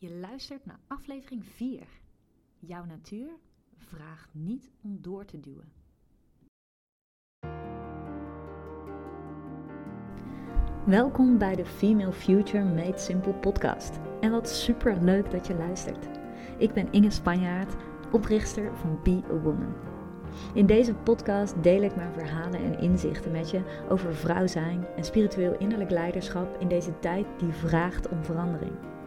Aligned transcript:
Je 0.00 0.14
luistert 0.14 0.66
naar 0.66 0.80
aflevering 0.86 1.44
4. 1.44 1.82
Jouw 2.58 2.84
natuur 2.84 3.28
vraagt 3.76 4.28
niet 4.32 4.70
om 4.82 4.98
door 5.00 5.24
te 5.24 5.40
duwen. 5.40 5.72
Welkom 10.86 11.38
bij 11.38 11.56
de 11.56 11.64
Female 11.64 12.12
Future 12.12 12.64
Made 12.64 12.98
Simple 12.98 13.32
podcast. 13.32 13.98
En 14.20 14.30
wat 14.30 14.48
super 14.48 15.02
leuk 15.02 15.30
dat 15.30 15.46
je 15.46 15.54
luistert. 15.54 16.08
Ik 16.58 16.72
ben 16.72 16.92
Inge 16.92 17.10
Spanjaard, 17.10 17.74
oprichter 18.12 18.76
van 18.76 19.00
Be 19.02 19.22
a 19.30 19.40
Woman. 19.40 19.74
In 20.54 20.66
deze 20.66 20.94
podcast 20.94 21.62
deel 21.62 21.82
ik 21.82 21.96
mijn 21.96 22.12
verhalen 22.12 22.60
en 22.60 22.78
inzichten 22.78 23.32
met 23.32 23.50
je 23.50 23.84
over 23.88 24.14
vrouw 24.14 24.46
zijn 24.46 24.86
en 24.96 25.04
spiritueel 25.04 25.58
innerlijk 25.58 25.90
leiderschap 25.90 26.60
in 26.60 26.68
deze 26.68 26.98
tijd 26.98 27.26
die 27.38 27.52
vraagt 27.52 28.08
om 28.08 28.24
verandering. 28.24 28.98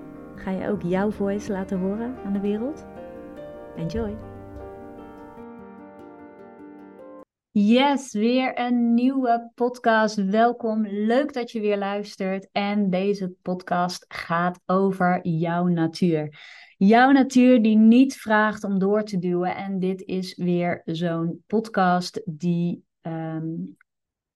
Ga 0.43 0.51
je 0.51 0.69
ook 0.69 0.81
jouw 0.81 1.11
voice 1.11 1.51
laten 1.51 1.79
horen 1.79 2.15
aan 2.25 2.33
de 2.33 2.39
wereld? 2.39 2.85
Enjoy! 3.75 4.15
Yes, 7.51 8.13
weer 8.13 8.59
een 8.59 8.93
nieuwe 8.93 9.51
podcast. 9.55 10.15
Welkom. 10.15 10.87
Leuk 10.87 11.33
dat 11.33 11.51
je 11.51 11.59
weer 11.59 11.77
luistert. 11.77 12.49
En 12.51 12.89
deze 12.89 13.33
podcast 13.41 14.05
gaat 14.07 14.59
over 14.65 15.27
jouw 15.27 15.67
natuur. 15.67 16.39
Jouw 16.77 17.11
natuur 17.11 17.61
die 17.61 17.77
niet 17.77 18.15
vraagt 18.15 18.63
om 18.63 18.79
door 18.79 19.03
te 19.03 19.19
duwen. 19.19 19.55
En 19.55 19.79
dit 19.79 20.01
is 20.01 20.35
weer 20.35 20.81
zo'n 20.85 21.43
podcast 21.47 22.21
die 22.25 22.83
ehm, 23.01 23.51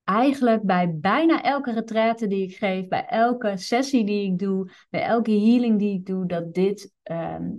eigenlijk 0.07 0.63
bij 0.63 0.95
bijna 0.95 1.43
elke 1.43 1.73
retraite 1.73 2.27
die 2.27 2.43
ik 2.43 2.57
geef, 2.57 2.87
bij 2.87 3.05
elke 3.05 3.57
sessie 3.57 4.05
die 4.05 4.31
ik 4.31 4.39
doe, 4.39 4.71
bij 4.89 5.03
elke 5.03 5.31
healing 5.31 5.79
die 5.79 5.93
ik 5.93 6.05
doe, 6.05 6.25
dat 6.25 6.53
dit 6.53 6.93
ehm, 7.03 7.49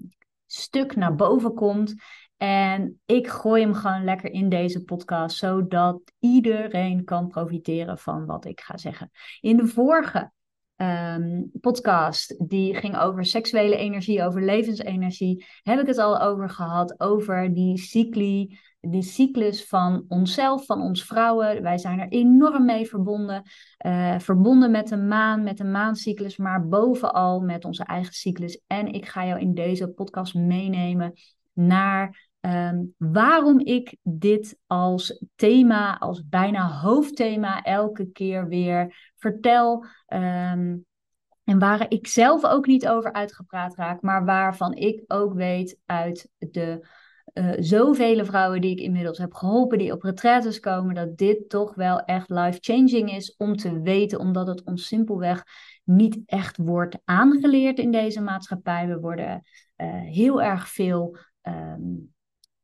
stuk 0.46 0.96
naar 0.96 1.14
boven 1.14 1.54
komt. 1.54 1.94
En 2.36 3.00
ik 3.06 3.28
gooi 3.28 3.62
hem 3.62 3.74
gewoon 3.74 4.04
lekker 4.04 4.30
in 4.30 4.48
deze 4.48 4.84
podcast, 4.84 5.36
zodat 5.36 6.00
iedereen 6.18 7.04
kan 7.04 7.28
profiteren 7.28 7.98
van 7.98 8.26
wat 8.26 8.44
ik 8.44 8.60
ga 8.60 8.76
zeggen. 8.76 9.10
In 9.40 9.56
de 9.56 9.66
vorige 9.66 10.32
ehm, 10.78 11.42
podcast, 11.60 12.48
die 12.48 12.74
ging 12.74 12.98
over 12.98 13.24
seksuele 13.24 13.76
energie, 13.76 14.22
over 14.22 14.42
levensenergie, 14.42 15.46
heb 15.62 15.80
ik 15.80 15.86
het 15.86 15.98
al 15.98 16.20
over 16.20 16.50
gehad, 16.50 17.00
over 17.00 17.54
die 17.54 17.78
cycli, 17.78 18.58
die 18.80 19.02
cyclus 19.02 19.64
van 19.64 20.04
onszelf, 20.08 20.64
van 20.64 20.80
ons 20.80 21.04
vrouwen. 21.04 21.62
Wij 21.62 21.78
zijn 21.78 21.98
er 21.98 22.08
enorm 22.08 22.64
mee 22.64 22.86
verbonden. 22.86 23.42
Uh, 23.86 24.18
verbonden 24.18 24.70
met 24.70 24.88
de 24.88 24.96
maan, 24.96 25.42
met 25.42 25.56
de 25.56 25.64
maancyclus, 25.64 26.36
maar 26.36 26.68
bovenal 26.68 27.40
met 27.40 27.64
onze 27.64 27.84
eigen 27.84 28.12
cyclus. 28.12 28.60
En 28.66 28.92
ik 28.92 29.06
ga 29.06 29.26
jou 29.26 29.40
in 29.40 29.54
deze 29.54 29.88
podcast 29.88 30.34
meenemen 30.34 31.12
naar 31.52 32.28
um, 32.40 32.94
waarom 32.96 33.58
ik 33.58 33.96
dit 34.02 34.58
als 34.66 35.24
thema, 35.36 35.98
als 35.98 36.28
bijna 36.28 36.70
hoofdthema, 36.70 37.62
elke 37.62 38.10
keer 38.10 38.48
weer 38.48 39.07
vertel. 39.18 39.84
Um, 40.08 40.86
en 41.44 41.58
waar 41.58 41.86
ik 41.88 42.06
zelf 42.06 42.44
ook 42.44 42.66
niet 42.66 42.88
over 42.88 43.12
uitgepraat 43.12 43.76
raak, 43.76 44.02
maar 44.02 44.24
waarvan 44.24 44.74
ik 44.74 45.04
ook 45.06 45.34
weet 45.34 45.78
uit 45.86 46.30
de 46.38 46.86
uh, 47.34 47.52
zoveel 47.58 48.24
vrouwen 48.24 48.60
die 48.60 48.70
ik 48.70 48.80
inmiddels 48.80 49.18
heb 49.18 49.34
geholpen, 49.34 49.78
die 49.78 49.92
op 49.92 50.02
retraites 50.02 50.60
komen, 50.60 50.94
dat 50.94 51.16
dit 51.16 51.48
toch 51.48 51.74
wel 51.74 52.00
echt 52.00 52.30
life-changing 52.30 53.12
is 53.12 53.36
om 53.36 53.56
te 53.56 53.80
weten, 53.80 54.18
omdat 54.18 54.46
het 54.46 54.64
ons 54.64 54.86
simpelweg 54.86 55.44
niet 55.84 56.18
echt 56.26 56.56
wordt 56.56 56.98
aangeleerd 57.04 57.78
in 57.78 57.90
deze 57.90 58.20
maatschappij. 58.20 58.86
We 58.86 59.00
worden 59.00 59.42
uh, 59.76 60.00
heel 60.00 60.42
erg 60.42 60.68
veel. 60.68 61.16
Um, 61.42 62.16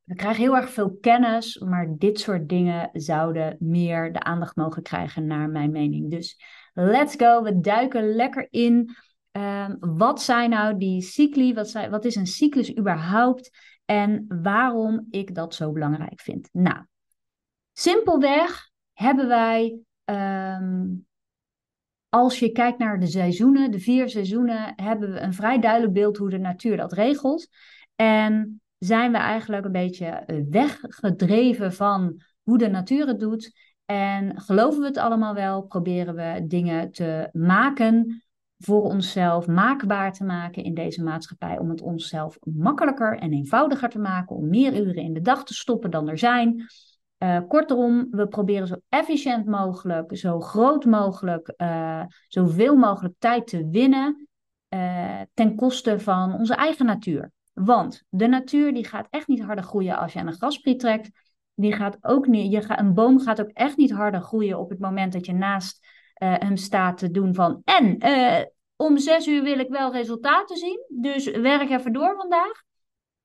we 0.04 0.14
krijgen 0.14 0.42
heel 0.42 0.56
erg 0.56 0.70
veel 0.70 0.96
kennis, 1.00 1.58
maar 1.58 1.94
dit 1.98 2.20
soort 2.20 2.48
dingen 2.48 2.90
zouden 2.92 3.56
meer 3.58 4.12
de 4.12 4.22
aandacht 4.22 4.56
mogen 4.56 4.82
krijgen, 4.82 5.26
naar 5.26 5.48
mijn 5.48 5.70
mening. 5.70 6.10
Dus 6.10 6.40
let's 6.72 7.14
go, 7.16 7.42
we 7.42 7.60
duiken 7.60 8.14
lekker 8.14 8.46
in. 8.50 8.96
Um, 9.32 9.76
wat 9.80 10.22
zijn 10.22 10.50
nou 10.50 10.78
die 10.78 11.02
cycli? 11.02 11.54
Wat, 11.54 11.68
zijn, 11.68 11.90
wat 11.90 12.04
is 12.04 12.14
een 12.14 12.26
cyclus 12.26 12.76
überhaupt? 12.76 13.50
En 13.84 14.24
waarom 14.42 15.06
ik 15.10 15.34
dat 15.34 15.54
zo 15.54 15.72
belangrijk 15.72 16.20
vind. 16.20 16.48
Nou, 16.52 16.84
simpelweg 17.72 18.70
hebben 18.92 19.28
wij, 19.28 19.78
um, 20.04 21.06
als 22.08 22.38
je 22.38 22.52
kijkt 22.52 22.78
naar 22.78 23.00
de 23.00 23.06
seizoenen, 23.06 23.70
de 23.70 23.80
vier 23.80 24.08
seizoenen, 24.08 24.72
hebben 24.76 25.12
we 25.12 25.20
een 25.20 25.34
vrij 25.34 25.58
duidelijk 25.60 25.92
beeld 25.92 26.16
hoe 26.16 26.30
de 26.30 26.38
natuur 26.38 26.76
dat 26.76 26.92
regelt. 26.92 27.48
En 27.94 28.62
zijn 28.84 29.12
we 29.12 29.18
eigenlijk 29.18 29.64
een 29.64 29.72
beetje 29.72 30.24
weggedreven 30.50 31.72
van 31.72 32.22
hoe 32.42 32.58
de 32.58 32.68
natuur 32.68 33.06
het 33.06 33.20
doet. 33.20 33.52
En 33.84 34.40
geloven 34.40 34.80
we 34.80 34.86
het 34.86 34.96
allemaal 34.96 35.34
wel? 35.34 35.62
Proberen 35.62 36.14
we 36.14 36.44
dingen 36.46 36.90
te 36.90 37.28
maken 37.32 38.22
voor 38.58 38.82
onszelf 38.82 39.46
maakbaar 39.46 40.12
te 40.12 40.24
maken 40.24 40.64
in 40.64 40.74
deze 40.74 41.02
maatschappij. 41.02 41.58
Om 41.58 41.68
het 41.68 41.80
onszelf 41.80 42.36
makkelijker 42.40 43.18
en 43.18 43.32
eenvoudiger 43.32 43.88
te 43.88 43.98
maken. 43.98 44.36
Om 44.36 44.48
meer 44.48 44.76
uren 44.76 45.02
in 45.02 45.12
de 45.12 45.20
dag 45.20 45.44
te 45.44 45.54
stoppen 45.54 45.90
dan 45.90 46.08
er 46.08 46.18
zijn. 46.18 46.66
Uh, 47.18 47.40
kortom, 47.48 48.06
we 48.10 48.28
proberen 48.28 48.66
zo 48.66 48.76
efficiënt 48.88 49.46
mogelijk, 49.46 50.16
zo 50.16 50.40
groot 50.40 50.84
mogelijk, 50.84 51.52
uh, 51.56 52.04
zoveel 52.28 52.76
mogelijk 52.76 53.14
tijd 53.18 53.46
te 53.46 53.68
winnen. 53.68 54.28
Ten 55.34 55.54
koste 55.56 56.00
van 56.00 56.34
onze 56.34 56.54
eigen 56.54 56.86
natuur. 56.86 57.30
Want 57.54 58.02
de 58.08 58.26
natuur 58.26 58.74
die 58.74 58.86
gaat 58.86 59.06
echt 59.10 59.26
niet 59.26 59.42
harder 59.42 59.64
groeien 59.64 59.96
als 59.98 60.12
je 60.12 60.18
aan 60.18 60.26
een 60.26 60.32
graspriet 60.32 60.80
trekt. 60.80 61.10
Die 61.54 61.72
gaat 61.72 61.96
ook 62.00 62.26
niet, 62.26 62.52
je 62.52 62.78
een 62.78 62.94
boom 62.94 63.20
gaat 63.20 63.40
ook 63.40 63.50
echt 63.50 63.76
niet 63.76 63.92
harder 63.92 64.20
groeien 64.20 64.58
op 64.58 64.70
het 64.70 64.78
moment 64.78 65.12
dat 65.12 65.26
je 65.26 65.32
naast 65.32 65.86
uh, 66.22 66.34
hem 66.38 66.56
staat 66.56 66.98
te 66.98 67.10
doen 67.10 67.34
van. 67.34 67.60
En 67.64 68.06
uh, 68.06 68.44
om 68.76 68.98
zes 68.98 69.26
uur 69.26 69.42
wil 69.42 69.58
ik 69.58 69.68
wel 69.68 69.92
resultaten 69.92 70.56
zien. 70.56 70.84
Dus 70.88 71.30
werk 71.30 71.70
even 71.70 71.92
door 71.92 72.14
vandaag. 72.16 72.62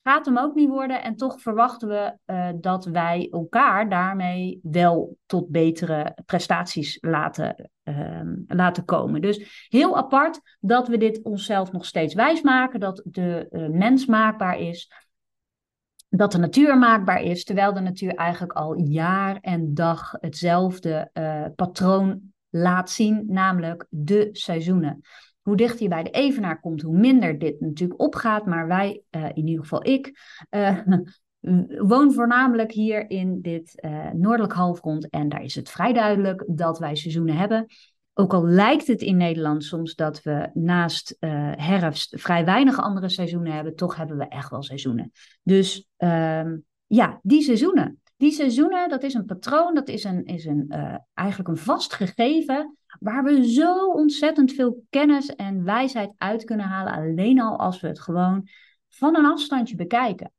Gaat 0.03 0.25
hem 0.25 0.37
ook 0.37 0.55
niet 0.55 0.69
worden. 0.69 1.03
En 1.03 1.15
toch 1.15 1.41
verwachten 1.41 1.87
we 1.87 2.17
uh, 2.25 2.49
dat 2.55 2.85
wij 2.85 3.27
elkaar 3.31 3.89
daarmee 3.89 4.59
wel 4.63 5.17
tot 5.25 5.49
betere 5.49 6.17
prestaties 6.25 6.97
laten, 7.01 7.69
uh, 7.83 8.21
laten 8.47 8.85
komen. 8.85 9.21
Dus 9.21 9.67
heel 9.69 9.97
apart 9.97 10.39
dat 10.59 10.87
we 10.87 10.97
dit 10.97 11.21
onszelf 11.21 11.71
nog 11.71 11.85
steeds 11.85 12.13
wijsmaken. 12.13 12.79
Dat 12.79 13.01
de 13.05 13.47
uh, 13.51 13.67
mens 13.67 14.05
maakbaar 14.05 14.59
is. 14.59 14.91
Dat 16.09 16.31
de 16.31 16.37
natuur 16.37 16.77
maakbaar 16.77 17.21
is. 17.21 17.43
Terwijl 17.43 17.73
de 17.73 17.79
natuur 17.79 18.15
eigenlijk 18.15 18.53
al 18.53 18.77
jaar 18.77 19.37
en 19.41 19.73
dag 19.73 20.11
hetzelfde 20.19 21.11
patroon 21.55 22.21
laat 22.49 22.89
zien. 22.89 23.23
Namelijk 23.27 23.85
de 23.89 24.29
seizoenen 24.31 25.01
hoe 25.49 25.57
dichter 25.57 25.81
je 25.81 25.87
bij 25.87 26.03
de 26.03 26.09
evenaar 26.09 26.59
komt, 26.59 26.81
hoe 26.81 26.97
minder 26.97 27.39
dit 27.39 27.59
natuurlijk 27.59 28.01
opgaat. 28.01 28.45
Maar 28.45 28.67
wij, 28.67 29.01
uh, 29.11 29.25
in 29.33 29.47
ieder 29.47 29.63
geval 29.63 29.87
ik, 29.87 30.19
uh, 30.49 30.79
woon 31.91 32.13
voornamelijk 32.13 32.71
hier 32.71 33.09
in 33.09 33.41
dit 33.41 33.83
uh, 33.85 34.11
noordelijk 34.11 34.53
halfrond. 34.53 35.09
En 35.09 35.29
daar 35.29 35.43
is 35.43 35.55
het 35.55 35.69
vrij 35.69 35.93
duidelijk 35.93 36.43
dat 36.47 36.79
wij 36.79 36.95
seizoenen 36.95 37.35
hebben. 37.35 37.65
Ook 38.13 38.33
al 38.33 38.45
lijkt 38.45 38.87
het 38.87 39.01
in 39.01 39.17
Nederland 39.17 39.63
soms 39.63 39.95
dat 39.95 40.21
we 40.21 40.49
naast 40.53 41.15
herfst 41.55 42.21
vrij 42.21 42.45
weinig 42.45 42.79
andere 42.79 43.09
seizoenen 43.09 43.53
hebben, 43.53 43.75
toch 43.75 43.95
hebben 43.95 44.17
we 44.17 44.27
echt 44.27 44.49
wel 44.49 44.63
seizoenen. 44.63 45.11
Dus 45.43 45.87
ehm, 45.97 46.57
ja, 46.87 47.19
die 47.23 47.41
seizoenen. 47.41 48.01
Die 48.17 48.31
seizoenen, 48.31 48.89
dat 48.89 49.03
is 49.03 49.13
een 49.13 49.25
patroon, 49.25 49.73
dat 49.73 49.87
is, 49.87 50.03
een, 50.03 50.25
is 50.25 50.45
een, 50.45 50.65
uh, 50.69 50.95
eigenlijk 51.13 51.49
een 51.49 51.57
vast 51.57 51.93
gegeven 51.93 52.77
waar 52.99 53.23
we 53.23 53.51
zo 53.51 53.91
ontzettend 53.91 54.53
veel 54.53 54.85
kennis 54.89 55.35
en 55.35 55.63
wijsheid 55.63 56.11
uit 56.17 56.43
kunnen 56.43 56.65
halen, 56.65 56.93
alleen 56.93 57.41
al 57.41 57.57
als 57.57 57.79
we 57.79 57.87
het 57.87 57.99
gewoon 57.99 58.47
van 58.89 59.15
een 59.15 59.25
afstandje 59.25 59.75
bekijken. 59.75 60.31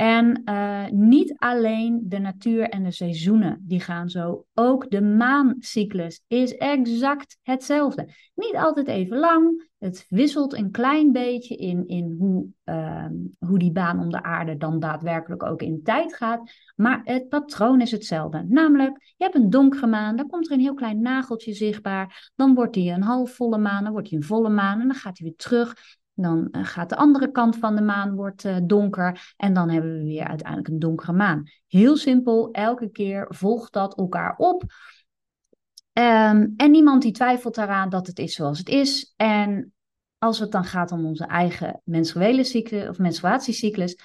En 0.00 0.42
uh, 0.44 0.86
niet 0.90 1.34
alleen 1.38 2.00
de 2.02 2.18
natuur 2.18 2.68
en 2.68 2.82
de 2.82 2.90
seizoenen 2.90 3.64
die 3.66 3.80
gaan 3.80 4.08
zo, 4.08 4.44
ook 4.54 4.90
de 4.90 5.02
maancyclus 5.02 6.22
is 6.26 6.56
exact 6.56 7.38
hetzelfde. 7.42 8.08
Niet 8.34 8.56
altijd 8.56 8.86
even 8.88 9.18
lang, 9.18 9.68
het 9.78 10.06
wisselt 10.08 10.52
een 10.52 10.70
klein 10.70 11.12
beetje 11.12 11.56
in, 11.56 11.88
in 11.88 12.16
hoe, 12.18 12.46
uh, 12.64 13.06
hoe 13.38 13.58
die 13.58 13.72
baan 13.72 14.00
om 14.00 14.10
de 14.10 14.22
aarde 14.22 14.56
dan 14.56 14.78
daadwerkelijk 14.78 15.42
ook 15.42 15.62
in 15.62 15.82
tijd 15.82 16.14
gaat, 16.14 16.50
maar 16.76 17.00
het 17.04 17.28
patroon 17.28 17.80
is 17.80 17.90
hetzelfde. 17.90 18.44
Namelijk, 18.48 19.14
je 19.16 19.24
hebt 19.24 19.36
een 19.36 19.50
donkere 19.50 19.86
maan, 19.86 20.16
dan 20.16 20.28
komt 20.28 20.46
er 20.46 20.52
een 20.52 20.60
heel 20.60 20.74
klein 20.74 21.00
nageltje 21.00 21.52
zichtbaar, 21.52 22.30
dan 22.36 22.54
wordt 22.54 22.74
die 22.74 22.92
een 22.92 23.02
halfvolle 23.02 23.58
maan, 23.58 23.82
dan 23.82 23.92
wordt 23.92 24.08
die 24.08 24.18
een 24.18 24.24
volle 24.24 24.50
maan 24.50 24.80
en 24.80 24.86
dan 24.86 24.96
gaat 24.96 25.18
hij 25.18 25.26
weer 25.26 25.36
terug. 25.36 25.98
Dan 26.14 26.48
uh, 26.52 26.64
gaat 26.64 26.88
de 26.88 26.96
andere 26.96 27.30
kant 27.30 27.56
van 27.56 27.76
de 27.76 27.82
maan 27.82 28.14
wordt 28.14 28.44
uh, 28.44 28.56
donker 28.62 29.34
en 29.36 29.52
dan 29.52 29.70
hebben 29.70 29.92
we 29.98 30.04
weer 30.04 30.26
uiteindelijk 30.26 30.68
een 30.68 30.78
donkere 30.78 31.12
maan. 31.12 31.42
Heel 31.66 31.96
simpel, 31.96 32.50
elke 32.50 32.90
keer 32.90 33.26
volgt 33.28 33.72
dat 33.72 33.96
elkaar 33.96 34.34
op. 34.36 34.62
Um, 35.92 36.54
en 36.56 36.70
niemand 36.70 37.02
die 37.02 37.12
twijfelt 37.12 37.54
daaraan 37.54 37.88
dat 37.88 38.06
het 38.06 38.18
is 38.18 38.34
zoals 38.34 38.58
het 38.58 38.68
is. 38.68 39.14
En 39.16 39.72
als 40.18 40.38
het 40.38 40.52
dan 40.52 40.64
gaat 40.64 40.92
om 40.92 41.06
onze 41.06 41.24
eigen 41.24 41.80
menstruele 41.84 42.44
cyclus 42.44 42.88
of 42.88 42.98
menstruatiecyclus, 42.98 43.98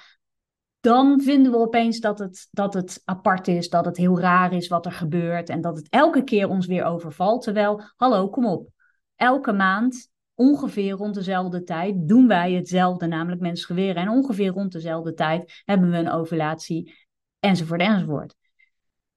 dan 0.80 1.20
vinden 1.20 1.52
we 1.52 1.58
opeens 1.58 2.00
dat 2.00 2.18
het, 2.18 2.48
dat 2.50 2.74
het 2.74 3.02
apart 3.04 3.48
is, 3.48 3.68
dat 3.68 3.84
het 3.84 3.96
heel 3.96 4.20
raar 4.20 4.52
is 4.52 4.68
wat 4.68 4.86
er 4.86 4.92
gebeurt 4.92 5.48
en 5.48 5.60
dat 5.60 5.76
het 5.76 5.88
elke 5.88 6.24
keer 6.24 6.48
ons 6.48 6.66
weer 6.66 6.84
overvalt. 6.84 7.42
Terwijl, 7.42 7.82
hallo, 7.96 8.28
kom 8.28 8.46
op. 8.46 8.68
Elke 9.16 9.52
maand, 9.52 10.08
ongeveer 10.36 10.92
rond 10.92 11.14
dezelfde 11.14 11.62
tijd, 11.62 12.08
doen 12.08 12.28
wij 12.28 12.52
hetzelfde, 12.52 13.06
namelijk 13.06 13.40
menstrueren. 13.40 14.02
En 14.02 14.08
ongeveer 14.08 14.50
rond 14.50 14.72
dezelfde 14.72 15.14
tijd 15.14 15.62
hebben 15.64 15.90
we 15.90 15.96
een 15.96 16.10
ovulatie, 16.10 16.94
enzovoort, 17.40 17.80
enzovoort. 17.80 18.34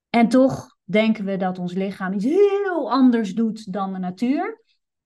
En 0.09 0.27
toch 0.27 0.77
denken 0.83 1.25
we 1.25 1.37
dat 1.37 1.59
ons 1.59 1.73
lichaam 1.73 2.13
iets 2.13 2.25
heel 2.25 2.91
anders 2.91 3.33
doet 3.33 3.73
dan 3.73 3.93
de 3.93 3.99
natuur. 3.99 4.61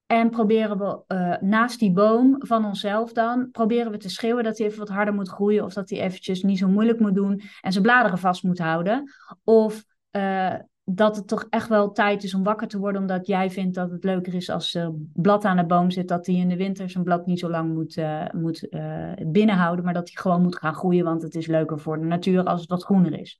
En 0.06 0.30
proberen 0.30 0.78
we 0.78 1.04
uh, 1.08 1.36
naast 1.42 1.80
die 1.80 1.92
boom 1.92 2.36
van 2.40 2.66
onszelf 2.66 3.14
dan, 3.14 3.52
proberen 3.52 3.92
we 3.92 3.98
te 3.98 4.10
schreeuwen 4.10 4.44
dat 4.44 4.58
hij 4.58 4.68
even 4.68 4.80
wat 4.80 4.90
harder 4.90 5.14
moet 5.14 5.30
groeien. 5.30 5.64
Of 5.64 5.74
dat 5.74 5.90
hij 5.90 6.00
eventjes 6.00 6.44
niet 6.44 6.58
zo 6.58 6.68
moeilijk 6.68 7.00
moet 7.00 7.16
doen 7.16 7.42
en 7.62 7.72
zijn 7.72 7.84
bladeren 7.84 8.18
vast 8.18 8.44
moet 8.44 8.60
houden. 8.60 9.12
Of 9.44 9.84
uh, 10.12 10.56
dat 10.84 11.16
het 11.16 11.28
toch 11.28 11.46
echt 11.50 11.70
wel 11.70 11.92
tijd 11.92 12.24
is 12.24 12.34
om 12.34 12.44
wakker 12.44 12.68
te 12.68 12.78
worden, 12.78 13.02
omdat 13.02 13.28
jij 13.28 13.52
vindt 13.52 13.76
dat 13.76 13.92
het 13.92 14.04
leuker 14.04 14.34
is 14.34 14.50
als 14.50 14.74
er 14.74 14.94
blad 15.14 15.46
aan 15.46 15.58
de 15.58 15.66
boom 15.66 15.92
zit, 15.92 16.08
dat 16.08 16.26
hij 16.26 16.36
in 16.36 16.50
de 16.50 16.58
winter 16.58 16.90
zijn 16.90 17.04
blad 17.04 17.26
niet 17.26 17.40
zo 17.40 17.50
lang 17.50 17.74
moet, 17.74 17.98
uh, 17.98 18.26
moet 18.32 18.68
binnenhouden, 19.26 19.86
maar 19.86 19.94
dat 19.94 20.08
hij 20.08 20.22
gewoon 20.22 20.42
moet 20.42 20.58
gaan 20.58 20.74
groeien, 20.74 21.04
want 21.04 21.22
het 21.22 21.36
is 21.36 21.48
leuker 21.48 21.80
voor 21.80 22.00
de 22.00 22.06
natuur 22.06 22.44
als 22.44 22.62
het 22.62 22.70
wat 22.70 22.84
groener 22.84 23.20
is. 23.20 23.40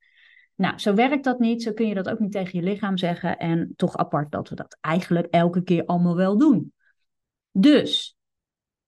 Nou, 0.56 0.78
zo 0.80 0.94
werkt 0.94 1.24
dat 1.24 1.40
niet. 1.40 1.64
Zo 1.64 1.74
kun 1.74 1.88
je 1.88 1.94
dat 1.94 2.10
ook 2.10 2.20
niet 2.20 2.32
tegen 2.32 2.60
je 2.60 2.66
lichaam 2.66 2.98
zeggen. 2.98 3.38
En 3.38 3.74
toch 3.76 3.98
apart 3.98 4.32
dat 4.32 4.50
we 4.50 4.56
dat 4.56 4.78
eigenlijk 4.82 5.28
elke 5.28 5.64
keer 5.64 5.86
allemaal 5.86 6.16
wel 6.16 6.38
doen. 6.38 6.74
Dus, 7.52 8.18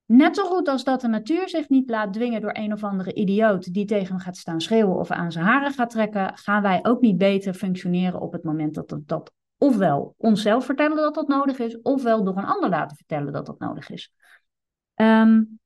net 0.06 0.36
zo 0.36 0.44
goed 0.44 0.68
als 0.68 0.84
dat 0.84 1.02
de 1.02 1.08
natuur 1.08 1.50
zich 1.50 1.70
niet 1.70 1.90
laat 1.90 2.14
dwingen 2.14 2.42
door 2.42 2.54
een 2.54 2.74
of 2.74 2.84
andere 2.84 3.14
idioot 3.14 3.74
die 3.74 3.86
tegen 3.86 4.08
hem 4.08 4.20
gaat 4.20 4.38
staan 4.38 4.62
schreeuwen 4.62 4.98
of 4.98 5.12
aan 5.12 5.32
zijn 5.32 5.46
haren 5.46 5.72
gaat 5.72 5.90
trekken, 5.90 6.38
gaan 6.38 6.62
wij 6.62 6.80
ook 6.84 7.02
niet 7.02 7.18
beter 7.18 7.54
functioneren 7.54 8.22
op 8.22 8.32
het 8.32 8.44
moment 8.44 8.74
dat 8.74 8.90
dat, 8.90 9.08
dat 9.08 9.34
ofwel 9.58 10.14
onszelf 10.18 10.66
vertellen 10.66 10.96
dat 10.96 11.16
dat 11.16 11.28
nodig 11.28 11.60
is, 11.60 11.82
ofwel 11.82 12.24
door 12.24 12.38
een 12.38 12.46
ander 12.46 12.70
laten 12.70 12.98
vertellen 12.98 13.34
dat 13.34 13.46
dat 13.46 13.60
nodig 13.60 13.90
is. 13.90 14.12
Um, 14.96 15.60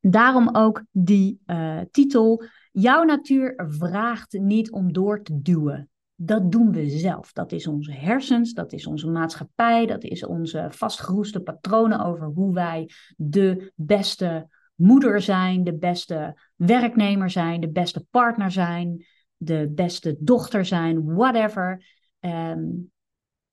daarom 0.00 0.54
ook 0.54 0.82
die 0.90 1.40
uh, 1.46 1.80
titel 1.90 2.44
Jouw 2.72 3.02
natuur 3.02 3.54
vraagt 3.68 4.32
niet 4.32 4.70
om 4.70 4.92
door 4.92 5.22
te 5.22 5.42
duwen. 5.42 5.90
Dat 6.24 6.52
doen 6.52 6.72
we 6.72 6.88
zelf. 6.88 7.32
Dat 7.32 7.52
is 7.52 7.66
onze 7.66 7.92
hersens, 7.92 8.52
dat 8.52 8.72
is 8.72 8.86
onze 8.86 9.10
maatschappij, 9.10 9.86
dat 9.86 10.02
is 10.02 10.24
onze 10.24 10.66
vastgeroeste 10.70 11.40
patronen 11.40 12.04
over 12.04 12.26
hoe 12.26 12.54
wij 12.54 12.90
de 13.16 13.72
beste 13.74 14.48
moeder 14.74 15.20
zijn, 15.20 15.64
de 15.64 15.78
beste 15.78 16.38
werknemer 16.56 17.30
zijn, 17.30 17.60
de 17.60 17.70
beste 17.70 18.06
partner 18.10 18.50
zijn, 18.50 19.06
de 19.36 19.72
beste 19.74 20.16
dochter 20.18 20.64
zijn, 20.64 21.14
whatever. 21.14 21.84
Um, 22.20 22.92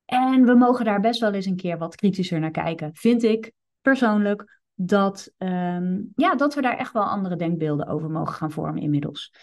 en 0.06 0.46
we 0.46 0.56
mogen 0.56 0.86
daar 0.86 1.00
best 1.00 1.20
wel 1.20 1.34
eens 1.34 1.46
een 1.46 1.56
keer 1.56 1.78
wat 1.78 1.96
kritischer 1.96 2.40
naar 2.40 2.52
kijken, 2.52 2.90
vind 2.94 3.24
ik 3.24 3.52
persoonlijk 3.82 4.60
dat, 4.74 5.32
um, 5.38 6.12
ja, 6.16 6.36
dat 6.36 6.56
we 6.56 6.62
daar 6.62 6.78
echt 6.78 6.94
wel 6.94 7.04
andere 7.04 7.36
denkbeelden 7.36 7.88
over 7.88 8.10
mogen 8.10 8.34
gaan 8.34 8.52
vormen 8.52 8.82
inmiddels. 8.82 9.34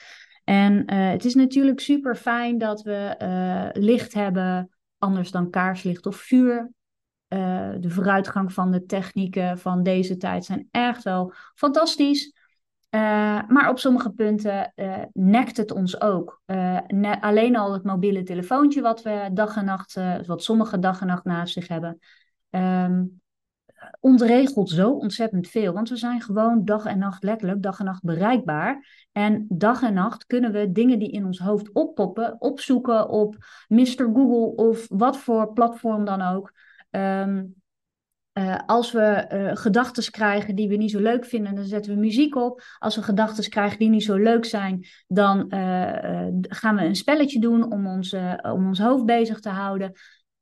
En 0.49 0.95
uh, 0.95 1.11
het 1.11 1.25
is 1.25 1.35
natuurlijk 1.35 1.81
super 1.81 2.17
fijn 2.17 2.59
dat 2.59 2.83
we 2.83 3.15
uh, 3.23 3.83
licht 3.83 4.15
hebben, 4.15 4.71
anders 4.99 5.31
dan 5.31 5.51
kaarslicht 5.51 6.07
of 6.07 6.17
vuur. 6.17 6.71
Uh, 7.29 7.71
de 7.81 7.91
vooruitgang 7.91 8.53
van 8.53 8.71
de 8.71 8.85
technieken 8.85 9.59
van 9.59 9.83
deze 9.83 10.17
tijd 10.17 10.45
zijn 10.45 10.69
echt 10.71 11.03
wel 11.03 11.33
fantastisch. 11.55 12.33
maar 13.49 13.69
op 13.69 13.79
sommige 13.79 14.11
punten 14.11 14.73
nekt 15.13 15.57
het 15.57 15.71
ons 15.71 16.01
ook. 16.01 16.43
alleen 17.21 17.57
al 17.57 17.73
het 17.73 17.85
mobiele 17.85 18.23
telefoontje 18.23 18.81
wat 18.81 19.03
we 19.03 19.31
dag 19.33 19.57
en 19.57 19.65
nacht, 19.65 19.99
wat 20.27 20.43
sommige 20.43 20.79
dag 20.79 21.01
en 21.01 21.07
nacht 21.07 21.25
naast 21.25 21.53
zich 21.53 21.69
hebben. 21.69 21.99
Um, 22.51 23.21
ontregelt 24.07 24.71
zo 24.71 24.91
ontzettend 24.91 25.49
veel. 25.49 25.73
Want 25.73 25.89
we 25.89 25.97
zijn 25.97 26.21
gewoon 26.21 26.65
dag 26.65 26.85
en 26.85 26.99
nacht, 26.99 27.23
letterlijk 27.23 27.63
dag 27.63 27.79
en 27.79 27.85
nacht 27.85 28.03
bereikbaar. 28.03 29.07
En 29.13 29.47
dag 29.49 29.83
en 29.83 29.95
nacht 29.95 30.27
kunnen 30.27 30.53
we 30.53 30.73
dingen 30.73 30.99
die 30.99 31.11
in 31.11 31.25
ons 31.25 31.39
hoofd 31.39 31.73
oppoppen, 31.73 32.41
opzoeken 32.41 33.09
op 33.09 33.37
Mr. 33.69 34.11
Google 34.15 34.55
of 34.55 34.87
wat 34.89 35.17
voor 35.17 35.53
platform 35.53 36.05
dan 36.05 36.23
ook. 36.23 36.53
Um, 36.91 37.55
uh, 38.33 38.59
als 38.67 38.93
we 38.93 39.27
uh, 39.33 39.57
gedachten 39.57 40.11
krijgen 40.11 40.55
die 40.55 40.69
we 40.69 40.77
niet 40.77 40.91
zo 40.91 41.01
leuk 41.01 41.25
vinden, 41.25 41.55
dan 41.55 41.65
zetten 41.65 41.95
we 41.95 42.01
muziek 42.01 42.37
op. 42.37 42.63
Als 42.79 42.97
we 42.97 43.03
gedachten 43.03 43.51
krijgen 43.51 43.79
die 43.79 43.89
niet 43.89 44.05
zo 44.05 44.17
leuk 44.17 44.45
zijn, 44.45 44.87
dan 45.07 45.39
uh, 45.39 46.29
gaan 46.41 46.77
we 46.77 46.85
een 46.85 46.97
spelletje 46.97 47.41
doen 47.41 47.73
om 47.73 47.87
ons, 47.87 48.17
om 48.43 48.67
ons 48.67 48.79
hoofd 48.79 49.05
bezig 49.05 49.41
te 49.41 49.49
houden. 49.49 49.93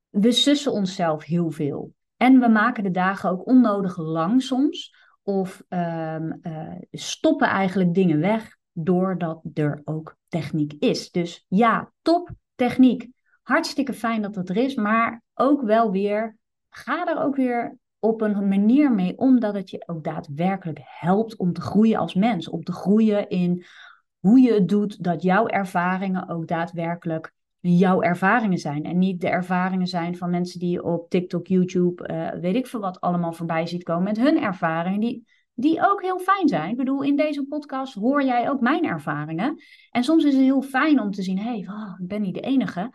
We 0.09 0.33
sussen 0.33 0.73
onszelf 0.73 1.25
heel 1.25 1.51
veel. 1.51 1.93
En 2.17 2.41
we 2.41 2.49
maken 2.49 2.83
de 2.83 2.91
dagen 2.91 3.31
ook 3.31 3.47
onnodig 3.47 3.97
lang 3.97 4.43
soms. 4.43 4.95
Of 5.23 5.63
um, 5.69 6.39
uh, 6.43 6.73
stoppen 6.91 7.49
eigenlijk 7.49 7.95
dingen 7.95 8.21
weg 8.21 8.57
doordat 8.73 9.41
er 9.55 9.81
ook 9.85 10.17
techniek 10.29 10.73
is. 10.73 11.11
Dus 11.11 11.45
ja, 11.49 11.93
top 12.03 12.31
techniek. 12.55 13.09
Hartstikke 13.43 13.93
fijn 13.93 14.23
dat 14.23 14.35
het 14.35 14.49
er 14.49 14.57
is, 14.57 14.75
maar 14.75 15.23
ook 15.35 15.63
wel 15.63 15.91
weer, 15.91 16.37
ga 16.69 17.07
er 17.07 17.23
ook 17.23 17.37
weer 17.37 17.77
op 17.99 18.21
een 18.21 18.49
manier 18.49 18.93
mee 18.93 19.19
om 19.19 19.41
dat 19.41 19.55
het 19.55 19.71
je 19.71 19.83
ook 19.87 20.05
daadwerkelijk 20.05 20.81
helpt 20.83 21.37
om 21.37 21.53
te 21.53 21.61
groeien 21.61 21.99
als 21.99 22.15
mens. 22.15 22.49
Om 22.49 22.65
te 22.65 22.73
groeien 22.73 23.29
in 23.29 23.65
hoe 24.19 24.41
je 24.41 24.53
het 24.53 24.69
doet, 24.69 25.05
dat 25.05 25.23
jouw 25.23 25.47
ervaringen 25.47 26.29
ook 26.29 26.47
daadwerkelijk 26.47 27.33
jouw 27.71 28.03
ervaringen 28.03 28.59
zijn. 28.59 28.85
En 28.85 28.99
niet 28.99 29.21
de 29.21 29.29
ervaringen 29.29 29.87
zijn 29.87 30.17
van 30.17 30.31
mensen 30.31 30.61
die 30.61 30.83
op 30.83 31.11
TikTok, 31.11 31.47
YouTube, 31.47 32.09
uh, 32.09 32.41
weet 32.41 32.55
ik 32.55 32.67
veel 32.67 32.81
wat 32.81 33.01
allemaal 33.01 33.33
voorbij 33.33 33.67
ziet 33.67 33.83
komen 33.83 34.03
met 34.03 34.17
hun 34.17 34.43
ervaringen. 34.43 35.01
Die, 35.01 35.27
die 35.55 35.91
ook 35.91 36.03
heel 36.03 36.19
fijn 36.19 36.49
zijn. 36.49 36.71
Ik 36.71 36.77
bedoel, 36.77 37.03
in 37.03 37.17
deze 37.17 37.47
podcast 37.47 37.95
hoor 37.95 38.23
jij 38.23 38.51
ook 38.51 38.61
mijn 38.61 38.85
ervaringen. 38.85 39.57
En 39.91 40.05
soms 40.05 40.25
is 40.25 40.33
het 40.33 40.43
heel 40.43 40.63
fijn 40.63 41.01
om 41.01 41.11
te 41.11 41.23
zien, 41.23 41.39
hé, 41.39 41.45
hey, 41.45 41.67
oh, 41.69 41.95
ik 42.01 42.07
ben 42.07 42.23
niet 42.23 42.35
de 42.35 42.41
enige. 42.41 42.93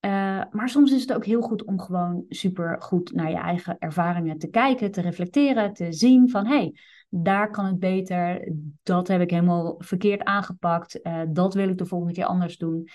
Uh, 0.00 0.10
maar 0.50 0.68
soms 0.68 0.92
is 0.92 1.00
het 1.00 1.12
ook 1.12 1.24
heel 1.24 1.40
goed 1.40 1.64
om 1.64 1.80
gewoon 1.80 2.24
super 2.28 2.82
goed 2.82 3.12
naar 3.12 3.30
je 3.30 3.36
eigen 3.36 3.78
ervaringen 3.78 4.38
te 4.38 4.48
kijken, 4.48 4.90
te 4.90 5.00
reflecteren, 5.00 5.72
te 5.72 5.92
zien 5.92 6.30
van 6.30 6.46
hé, 6.46 6.56
hey, 6.56 6.74
daar 7.08 7.50
kan 7.50 7.64
het 7.64 7.78
beter, 7.78 8.52
dat 8.82 9.08
heb 9.08 9.20
ik 9.20 9.30
helemaal 9.30 9.74
verkeerd 9.78 10.24
aangepakt, 10.24 11.00
uh, 11.02 11.20
dat 11.28 11.54
wil 11.54 11.68
ik 11.68 11.78
de 11.78 11.86
volgende 11.86 12.14
keer 12.14 12.24
anders 12.24 12.56
doen. 12.56 12.88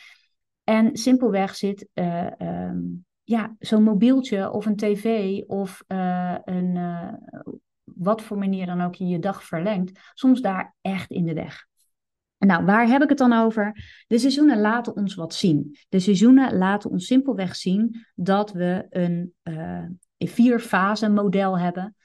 En 0.69 0.97
simpelweg 0.97 1.55
zit 1.55 1.88
uh, 1.93 2.27
um, 2.39 3.05
ja, 3.23 3.55
zo'n 3.59 3.83
mobieltje 3.83 4.51
of 4.51 4.65
een 4.65 4.75
tv 4.75 5.38
of 5.47 5.83
uh, 5.88 6.35
een, 6.45 6.75
uh, 6.75 7.13
wat 7.83 8.21
voor 8.21 8.38
manier 8.38 8.65
dan 8.65 8.81
ook 8.81 8.95
je 8.95 9.05
je 9.05 9.19
dag 9.19 9.43
verlengt, 9.43 9.99
soms 10.13 10.41
daar 10.41 10.75
echt 10.81 11.11
in 11.11 11.25
de 11.25 11.33
weg. 11.33 11.67
Nou, 12.38 12.65
waar 12.65 12.88
heb 12.88 13.01
ik 13.01 13.09
het 13.09 13.17
dan 13.17 13.33
over? 13.33 13.73
De 14.07 14.17
seizoenen 14.17 14.61
laten 14.61 14.95
ons 14.95 15.15
wat 15.15 15.33
zien. 15.33 15.77
De 15.89 15.99
seizoenen 15.99 16.57
laten 16.57 16.89
ons 16.89 17.05
simpelweg 17.05 17.55
zien 17.55 18.05
dat 18.15 18.51
we 18.51 18.85
een 18.89 19.33
vier 20.17 20.59
fase 20.59 21.09
model 21.09 21.59
hebben. 21.59 21.95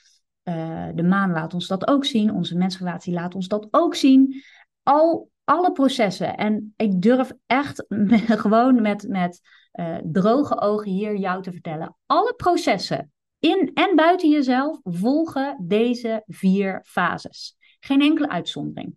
de 0.94 1.04
maan 1.08 1.30
laat 1.30 1.54
ons 1.54 1.66
dat 1.66 1.88
ook 1.88 2.04
zien. 2.04 2.32
Onze 2.32 2.56
menstruatie 2.56 3.12
laat 3.12 3.34
ons 3.34 3.48
dat 3.48 3.68
ook 3.70 3.94
zien. 3.94 4.42
Al 4.82 5.32
alle 5.44 5.72
processen. 5.72 6.36
En 6.36 6.74
ik 6.76 7.02
durf 7.02 7.32
echt 7.46 7.84
gewoon 8.44 8.82
met, 8.82 9.08
met 9.08 9.40
uh, 9.72 9.96
droge 10.04 10.60
ogen 10.60 10.90
hier 10.90 11.16
jou 11.16 11.42
te 11.42 11.52
vertellen. 11.52 11.96
Alle 12.06 12.34
processen 12.34 13.12
in 13.38 13.70
en 13.74 13.96
buiten 13.96 14.30
jezelf 14.30 14.78
volgen 14.82 15.56
deze 15.62 16.22
vier 16.26 16.80
fases. 16.86 17.56
Geen 17.80 18.00
enkele 18.00 18.28
uitzondering. 18.28 18.94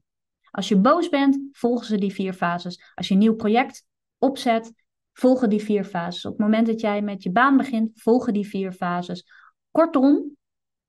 Als 0.51 0.67
je 0.67 0.77
boos 0.77 1.09
bent, 1.09 1.39
volgen 1.51 1.85
ze 1.85 1.97
die 1.97 2.13
vier 2.13 2.33
fases. 2.33 2.91
Als 2.95 3.07
je 3.07 3.13
een 3.13 3.19
nieuw 3.19 3.35
project 3.35 3.85
opzet, 4.17 4.73
volgen 5.13 5.49
die 5.49 5.61
vier 5.61 5.83
fases. 5.83 6.25
Op 6.25 6.31
het 6.31 6.41
moment 6.41 6.67
dat 6.67 6.79
jij 6.79 7.01
met 7.01 7.23
je 7.23 7.31
baan 7.31 7.57
begint, 7.57 7.91
volgen 8.01 8.33
die 8.33 8.47
vier 8.47 8.71
fases. 8.71 9.27
Kortom, 9.71 10.37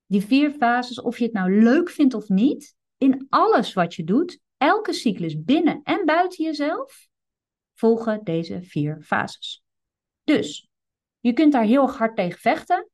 die 0.06 0.24
vier 0.24 0.50
fases, 0.50 1.00
of 1.00 1.18
je 1.18 1.24
het 1.24 1.32
nou 1.32 1.62
leuk 1.62 1.90
vindt 1.90 2.14
of 2.14 2.28
niet, 2.28 2.74
in 2.96 3.26
alles 3.28 3.72
wat 3.72 3.94
je 3.94 4.04
doet, 4.04 4.38
elke 4.58 4.92
cyclus 4.92 5.42
binnen 5.42 5.80
en 5.82 6.04
buiten 6.04 6.44
jezelf 6.44 7.08
volgen 7.74 8.24
deze 8.24 8.62
vier 8.62 9.02
fases. 9.02 9.62
Dus 10.24 10.68
je 11.20 11.32
kunt 11.32 11.52
daar 11.52 11.64
heel 11.64 11.90
hard 11.90 12.16
tegen 12.16 12.40
vechten. 12.40 12.88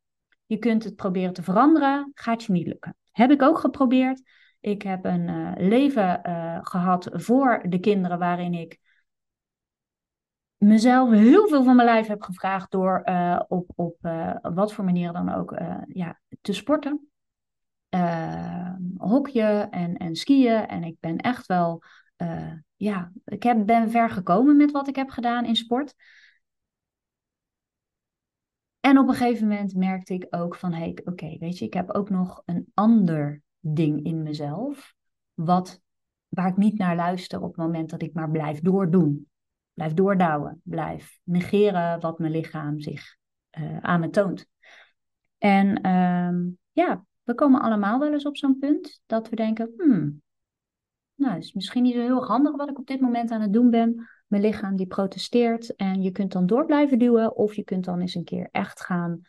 Je 0.47 0.59
kunt 0.59 0.85
het 0.85 0.97
proberen 0.97 1.33
te 1.33 1.42
veranderen. 1.42 2.11
Gaat 2.14 2.44
je 2.44 2.52
niet 2.52 2.66
lukken. 2.66 2.97
Heb 3.11 3.30
ik 3.30 3.42
ook 3.42 3.59
geprobeerd. 3.59 4.23
Ik 4.61 4.83
heb 4.83 5.04
een 5.04 5.28
uh, 5.28 5.52
leven 5.56 6.21
uh, 6.26 6.59
gehad 6.62 7.09
voor 7.12 7.64
de 7.68 7.78
kinderen 7.78 8.18
waarin 8.18 8.54
ik 8.54 8.78
mezelf 10.56 11.11
heel 11.11 11.49
veel 11.49 11.64
van 11.64 11.76
mijn 11.76 11.88
lijf 11.88 12.06
heb 12.06 12.23
gevraagd 12.23 12.71
door 12.71 13.02
uh, 13.04 13.40
op, 13.49 13.71
op 13.75 13.97
wat 14.42 14.73
voor 14.73 14.85
manieren 14.85 15.26
dan 15.26 15.35
ook 15.35 15.59
ja, 15.87 16.21
te 16.40 16.52
sporten. 16.52 17.09
Uh, 17.94 18.74
hokje 18.96 19.68
en, 19.70 19.96
en 19.96 20.16
skiën. 20.16 20.66
En 20.66 20.84
ik 20.84 20.96
ben 21.00 21.16
echt 21.16 21.46
wel, 21.46 21.82
uh, 22.16 22.52
ja, 22.76 23.12
ik 23.24 23.42
heb, 23.42 23.66
ben 23.66 23.90
ver 23.90 24.10
gekomen 24.10 24.56
met 24.56 24.70
wat 24.70 24.88
ik 24.88 24.96
heb 24.96 25.10
gedaan 25.10 25.44
in 25.44 25.56
sport. 25.56 25.94
En 28.80 28.98
op 28.98 29.08
een 29.08 29.14
gegeven 29.14 29.48
moment 29.48 29.74
merkte 29.74 30.14
ik 30.14 30.26
ook 30.30 30.54
van, 30.54 30.72
hey, 30.72 30.98
oké, 31.04 31.36
weet 31.38 31.58
je, 31.58 31.64
ik 31.64 31.74
heb 31.74 31.90
ook 31.90 32.10
nog 32.10 32.42
een 32.44 32.66
ander 32.74 33.42
ding 33.60 34.04
in 34.04 34.22
mezelf, 34.22 34.94
wat, 35.34 35.82
waar 36.28 36.48
ik 36.48 36.56
niet 36.56 36.78
naar 36.78 36.96
luister 36.96 37.40
op 37.42 37.48
het 37.48 37.56
moment 37.56 37.90
dat 37.90 38.02
ik 38.02 38.14
maar 38.14 38.30
blijf 38.30 38.60
doordoen. 38.60 39.28
Blijf 39.72 39.92
doordouwen, 39.92 40.60
blijf 40.64 41.18
negeren 41.22 42.00
wat 42.00 42.18
mijn 42.18 42.32
lichaam 42.32 42.80
zich 42.80 43.16
uh, 43.58 43.78
aan 43.78 44.00
me 44.00 44.10
toont. 44.10 44.46
En 45.38 45.90
um, 45.90 46.58
ja, 46.72 47.04
we 47.24 47.34
komen 47.34 47.60
allemaal 47.60 47.98
wel 47.98 48.12
eens 48.12 48.26
op 48.26 48.36
zo'n 48.36 48.58
punt 48.58 49.02
dat 49.06 49.28
we 49.28 49.36
denken, 49.36 49.72
hmm, 49.76 50.22
nou, 51.14 51.38
is 51.38 51.52
misschien 51.52 51.82
niet 51.82 51.94
zo 51.94 52.00
heel 52.00 52.24
handig 52.24 52.56
wat 52.56 52.68
ik 52.68 52.78
op 52.78 52.86
dit 52.86 53.00
moment 53.00 53.30
aan 53.30 53.40
het 53.40 53.52
doen 53.52 53.70
ben. 53.70 54.08
Mijn 54.26 54.42
lichaam 54.42 54.76
die 54.76 54.86
protesteert 54.86 55.76
en 55.76 56.02
je 56.02 56.10
kunt 56.10 56.32
dan 56.32 56.46
door 56.46 56.66
blijven 56.66 56.98
duwen 56.98 57.36
of 57.36 57.54
je 57.54 57.64
kunt 57.64 57.84
dan 57.84 58.00
eens 58.00 58.14
een 58.14 58.24
keer 58.24 58.48
echt 58.50 58.80
gaan 58.80 59.20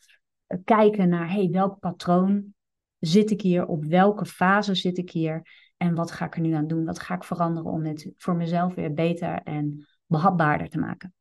eh, 0.47 0.57
kijken 0.63 1.09
naar, 1.09 1.31
hey, 1.31 1.49
welk 1.49 1.79
patroon 1.79 2.53
zit 2.99 3.31
ik 3.31 3.41
hier, 3.41 3.65
op 3.65 3.85
welke 3.85 4.25
fase 4.25 4.75
zit 4.75 4.97
ik 4.97 5.11
hier 5.11 5.47
en 5.77 5.95
wat 5.95 6.11
ga 6.11 6.25
ik 6.25 6.35
er 6.35 6.41
nu 6.41 6.51
aan 6.51 6.67
doen? 6.67 6.85
Wat 6.85 6.99
ga 6.99 7.15
ik 7.15 7.23
veranderen 7.23 7.71
om 7.71 7.85
het 7.85 8.11
voor 8.17 8.35
mezelf 8.35 8.73
weer 8.73 8.93
beter 8.93 9.41
en 9.43 9.87
behapbaarder 10.05 10.69
te 10.69 10.79
maken? 10.79 11.13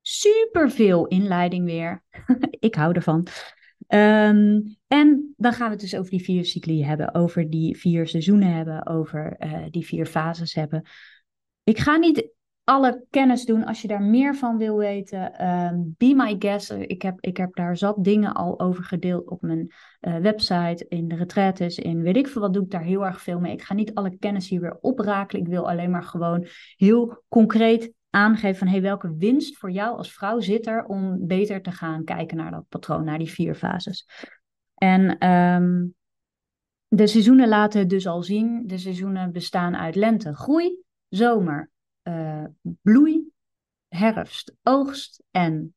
Super 0.00 0.70
veel 0.70 1.06
inleiding 1.06 1.64
weer. 1.64 2.02
ik 2.68 2.74
hou 2.74 2.92
ervan. 2.92 3.26
Um, 3.88 4.76
en 4.86 5.34
dan 5.36 5.52
gaan 5.52 5.66
we 5.66 5.72
het 5.72 5.80
dus 5.80 5.96
over 5.96 6.10
die 6.10 6.22
vier 6.22 6.44
cycli 6.44 6.84
hebben, 6.84 7.14
over 7.14 7.50
die 7.50 7.76
vier 7.76 8.06
seizoenen 8.06 8.52
hebben, 8.52 8.86
over 8.86 9.36
uh, 9.38 9.64
die 9.70 9.86
vier 9.86 10.06
fases 10.06 10.54
hebben. 10.54 10.82
Ik 11.64 11.78
ga 11.78 11.96
niet 11.96 12.36
alle 12.64 13.04
kennis 13.10 13.44
doen 13.44 13.64
als 13.64 13.82
je 13.82 13.88
daar 13.88 14.02
meer 14.02 14.34
van 14.36 14.58
wil 14.58 14.76
weten. 14.76 15.46
Um, 15.48 15.94
be 15.96 16.14
my 16.14 16.36
guest. 16.38 16.70
Ik 16.70 17.02
heb, 17.02 17.18
ik 17.20 17.36
heb 17.36 17.54
daar 17.54 17.76
zat 17.76 18.04
dingen 18.04 18.34
al 18.34 18.60
over 18.60 18.84
gedeeld 18.84 19.28
op 19.28 19.42
mijn 19.42 19.72
uh, 20.00 20.16
website, 20.16 20.86
in 20.88 21.08
de 21.08 21.16
retraites, 21.16 21.78
in 21.78 22.02
weet 22.02 22.16
ik 22.16 22.28
veel 22.28 22.42
wat 22.42 22.52
doe 22.52 22.62
ik 22.62 22.70
daar 22.70 22.82
heel 22.82 23.06
erg 23.06 23.22
veel 23.22 23.40
mee. 23.40 23.52
Ik 23.52 23.62
ga 23.62 23.74
niet 23.74 23.94
alle 23.94 24.16
kennis 24.18 24.48
hier 24.48 24.60
weer 24.60 24.78
oprakelen. 24.80 25.42
Ik 25.42 25.48
wil 25.48 25.68
alleen 25.68 25.90
maar 25.90 26.02
gewoon 26.02 26.46
heel 26.76 27.24
concreet 27.28 27.92
aangeven 28.10 28.58
van 28.58 28.68
hey, 28.68 28.82
welke 28.82 29.16
winst 29.16 29.56
voor 29.56 29.70
jou 29.70 29.96
als 29.96 30.12
vrouw 30.12 30.40
zit 30.40 30.66
er 30.66 30.84
om 30.84 31.26
beter 31.26 31.62
te 31.62 31.72
gaan 31.72 32.04
kijken 32.04 32.36
naar 32.36 32.50
dat 32.50 32.68
patroon, 32.68 33.04
naar 33.04 33.18
die 33.18 33.30
vier 33.30 33.54
fases. 33.54 34.08
En 34.74 35.28
um, 35.28 35.94
de 36.88 37.06
seizoenen 37.06 37.48
laten 37.48 37.88
dus 37.88 38.06
al 38.06 38.22
zien. 38.22 38.66
De 38.66 38.78
seizoenen 38.78 39.32
bestaan 39.32 39.76
uit 39.76 39.94
lente, 39.94 40.34
groei, 40.34 40.82
zomer, 41.08 41.70
uh, 42.02 42.44
bloei, 42.62 43.30
herfst, 43.88 44.54
oogst 44.62 45.22
en 45.30 45.74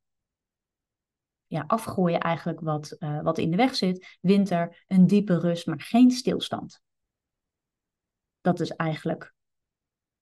ja, 1.47 1.63
afgooien 1.67 2.19
eigenlijk 2.19 2.59
wat, 2.59 2.95
uh, 2.99 3.21
wat 3.21 3.37
in 3.37 3.51
de 3.51 3.57
weg 3.57 3.75
zit. 3.75 4.17
Winter, 4.21 4.83
een 4.87 5.07
diepe 5.07 5.39
rust, 5.39 5.67
maar 5.67 5.81
geen 5.81 6.11
stilstand. 6.11 6.81
Dat 8.41 8.59
is 8.59 8.69
eigenlijk 8.69 9.33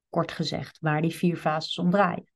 kort 0.10 0.32
gezegd, 0.32 0.78
waar 0.80 1.01
die 1.01 1.16
vier 1.16 1.38
fases 1.38 1.78
om 1.78 1.89
draaien. 1.89 2.32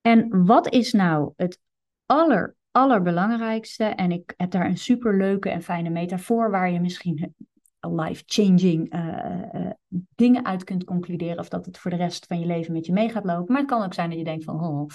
En 0.00 0.44
wat 0.46 0.72
is 0.72 0.92
nou 0.92 1.32
het 1.36 1.60
aller, 2.06 2.56
allerbelangrijkste? 2.70 3.84
En 3.84 4.12
ik 4.12 4.34
heb 4.36 4.50
daar 4.50 4.66
een 4.66 4.78
superleuke 4.78 5.50
en 5.50 5.62
fijne 5.62 5.90
metafoor 5.90 6.50
waar 6.50 6.70
je 6.70 6.80
misschien 6.80 7.34
life-changing 7.80 8.94
uh, 8.94 9.42
uh, 9.52 9.70
dingen 10.14 10.44
uit 10.44 10.64
kunt 10.64 10.84
concluderen. 10.84 11.38
Of 11.38 11.48
dat 11.48 11.66
het 11.66 11.78
voor 11.78 11.90
de 11.90 11.96
rest 11.96 12.26
van 12.26 12.40
je 12.40 12.46
leven 12.46 12.72
met 12.72 12.86
je 12.86 12.92
mee 12.92 13.08
gaat 13.08 13.24
lopen. 13.24 13.52
Maar 13.52 13.62
het 13.62 13.70
kan 13.70 13.82
ook 13.82 13.94
zijn 13.94 14.08
dat 14.08 14.18
je 14.18 14.24
denkt 14.24 14.44
van, 14.44 14.60
oh, 14.60 14.88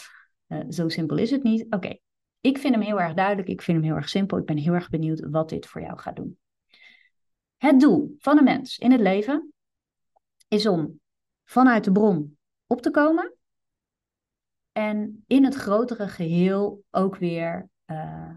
uh, 0.47 0.59
zo 0.69 0.89
simpel 0.89 1.17
is 1.17 1.31
het 1.31 1.43
niet. 1.43 1.65
Oké, 1.69 1.97
ik 2.41 2.57
vind 2.57 2.73
hem 2.73 2.83
heel 2.83 3.01
erg 3.01 3.13
duidelijk. 3.13 3.47
Ik 3.47 3.61
vind 3.61 3.77
hem 3.77 3.85
heel 3.85 3.95
erg 3.95 4.09
simpel. 4.09 4.37
Ik 4.37 4.45
ben 4.45 4.57
heel 4.57 4.73
erg 4.73 4.89
benieuwd 4.89 5.29
wat 5.29 5.49
dit 5.49 5.65
voor 5.65 5.81
jou 5.81 5.99
gaat 5.99 6.15
doen. 6.15 6.37
Het 7.57 7.79
doel 7.79 8.15
van 8.17 8.37
een 8.37 8.43
mens 8.43 8.77
in 8.77 8.91
het 8.91 9.01
leven 9.01 9.53
is 10.49 10.67
om 10.67 10.99
vanuit 11.43 11.83
de 11.83 11.91
bron 11.91 12.37
op 12.67 12.81
te 12.81 12.91
komen 12.91 13.33
en 14.71 15.23
in 15.27 15.43
het 15.43 15.55
grotere 15.55 16.07
geheel 16.07 16.83
ook 16.91 17.17
weer 17.17 17.69
uh, 17.85 18.31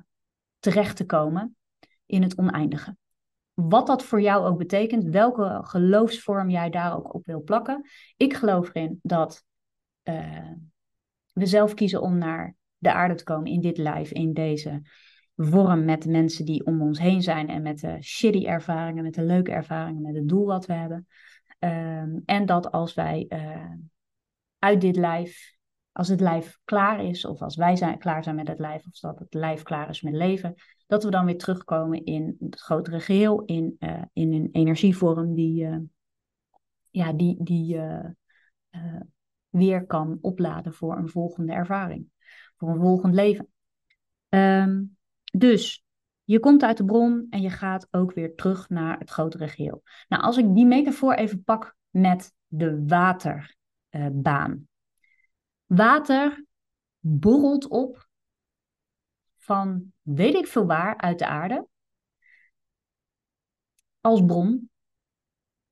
terecht 0.59 0.97
te 0.97 1.07
komen 1.07 1.57
in 2.07 2.23
het 2.23 2.39
oneindige. 2.39 2.97
Wat 3.55 3.87
dat 3.87 4.05
voor 4.05 4.21
jou 4.21 4.47
ook 4.47 4.59
betekent, 4.59 5.05
welke 5.05 5.61
geloofsvorm 5.63 6.51
jij 6.51 6.71
daar 6.71 6.97
ook 6.97 7.15
op 7.15 7.27
wil 7.27 7.43
plakken. 7.43 7.89
Ik 8.17 8.35
geloof 8.35 8.71
erin 8.73 8.99
dat 9.03 9.45
uh, 10.05 10.51
we 11.33 11.47
zelf 11.47 11.75
kiezen 11.75 12.03
om 12.03 12.19
naar 12.19 12.55
de 12.79 12.93
aarde 12.93 13.15
te 13.15 13.25
komen 13.25 13.51
in 13.51 13.61
dit 13.61 13.79
live, 13.79 14.15
in 14.15 14.33
deze 14.33 14.83
vorm 15.37 15.85
met 15.85 16.03
de 16.03 16.11
mensen 16.11 16.45
die 16.45 16.67
om 16.67 16.83
ons 16.83 16.99
heen 16.99 17.23
zijn 17.23 17.49
en 17.49 17.63
met 17.63 17.79
de 17.79 18.03
shitty 18.03 18.45
ervaringen, 18.47 19.03
met 19.03 19.15
de 19.15 19.23
leuke 19.23 19.53
ervaringen, 19.53 20.03
met 20.03 20.15
het 20.15 20.29
doel 20.29 20.47
wat 20.47 20.67
we 20.67 20.73
hebben. 20.73 21.07
Um, 21.65 22.23
en 22.25 22.47
dat 22.47 22.71
als 22.71 22.95
wij 22.95 23.27
uh, 23.29 23.73
uit 24.59 24.81
dit 24.81 24.97
lijf, 24.97 25.57
als 25.93 26.09
het 26.09 26.21
lijf 26.21 26.59
klaar 26.65 27.05
is, 27.05 27.25
of 27.25 27.43
als 27.43 27.57
wij 27.57 27.77
zijn, 27.77 27.99
klaar 27.99 28.23
zijn 28.23 28.37
met 28.37 28.49
het 28.49 28.59
lijf, 28.59 28.87
of 28.87 28.99
dat 28.99 29.19
het 29.19 29.35
lijf 29.35 29.63
klaar 29.63 29.89
is 29.89 30.03
met 30.03 30.15
leven, 30.15 30.55
dat 30.87 31.05
we 31.05 31.11
dan 31.11 31.25
weer 31.25 31.39
terugkomen 31.39 32.05
in 32.05 32.37
het 32.41 32.61
grotere 32.61 33.01
geheel, 33.01 33.45
in, 33.45 33.77
uh, 33.79 34.03
in 34.13 34.33
een 34.33 34.49
energievorm 34.53 35.35
die, 35.35 35.65
uh, 35.65 35.77
ja, 36.91 37.13
die, 37.13 37.37
die 37.43 37.81
weer 39.49 39.87
kan 39.87 40.19
opladen 40.21 40.75
voor 40.75 40.97
een 40.97 41.09
volgende 41.09 41.53
ervaring, 41.53 42.07
voor 42.57 42.69
een 42.69 42.81
volgend 42.81 43.15
leven. 43.15 43.49
Um, 44.29 44.97
dus 45.33 45.85
je 46.25 46.41
komt 46.41 46.63
uit 46.63 46.77
de 46.77 46.85
bron 46.85 47.27
en 47.31 47.41
je 47.41 47.51
gaat 47.51 47.89
ook 47.91 48.13
weer 48.13 48.35
terug 48.35 48.69
naar 48.69 48.99
het 48.99 49.11
grotere 49.11 49.49
geheel. 49.49 49.83
Nou, 50.09 50.23
als 50.23 50.37
ik 50.37 50.55
die 50.55 50.67
metafoor 50.67 51.15
even 51.15 51.43
pak 51.43 51.77
met 51.91 52.33
de 52.47 52.85
waterbaan. 52.87 54.69
Water 55.67 56.45
borrelt 56.99 57.69
op 57.69 58.09
van 59.37 59.93
weet 60.03 60.35
ik 60.35 60.47
veel 60.47 60.67
waar 60.67 60.97
uit 60.97 61.19
de 61.19 61.27
aarde 61.27 61.67
als 64.01 64.25
bron. 64.25 64.71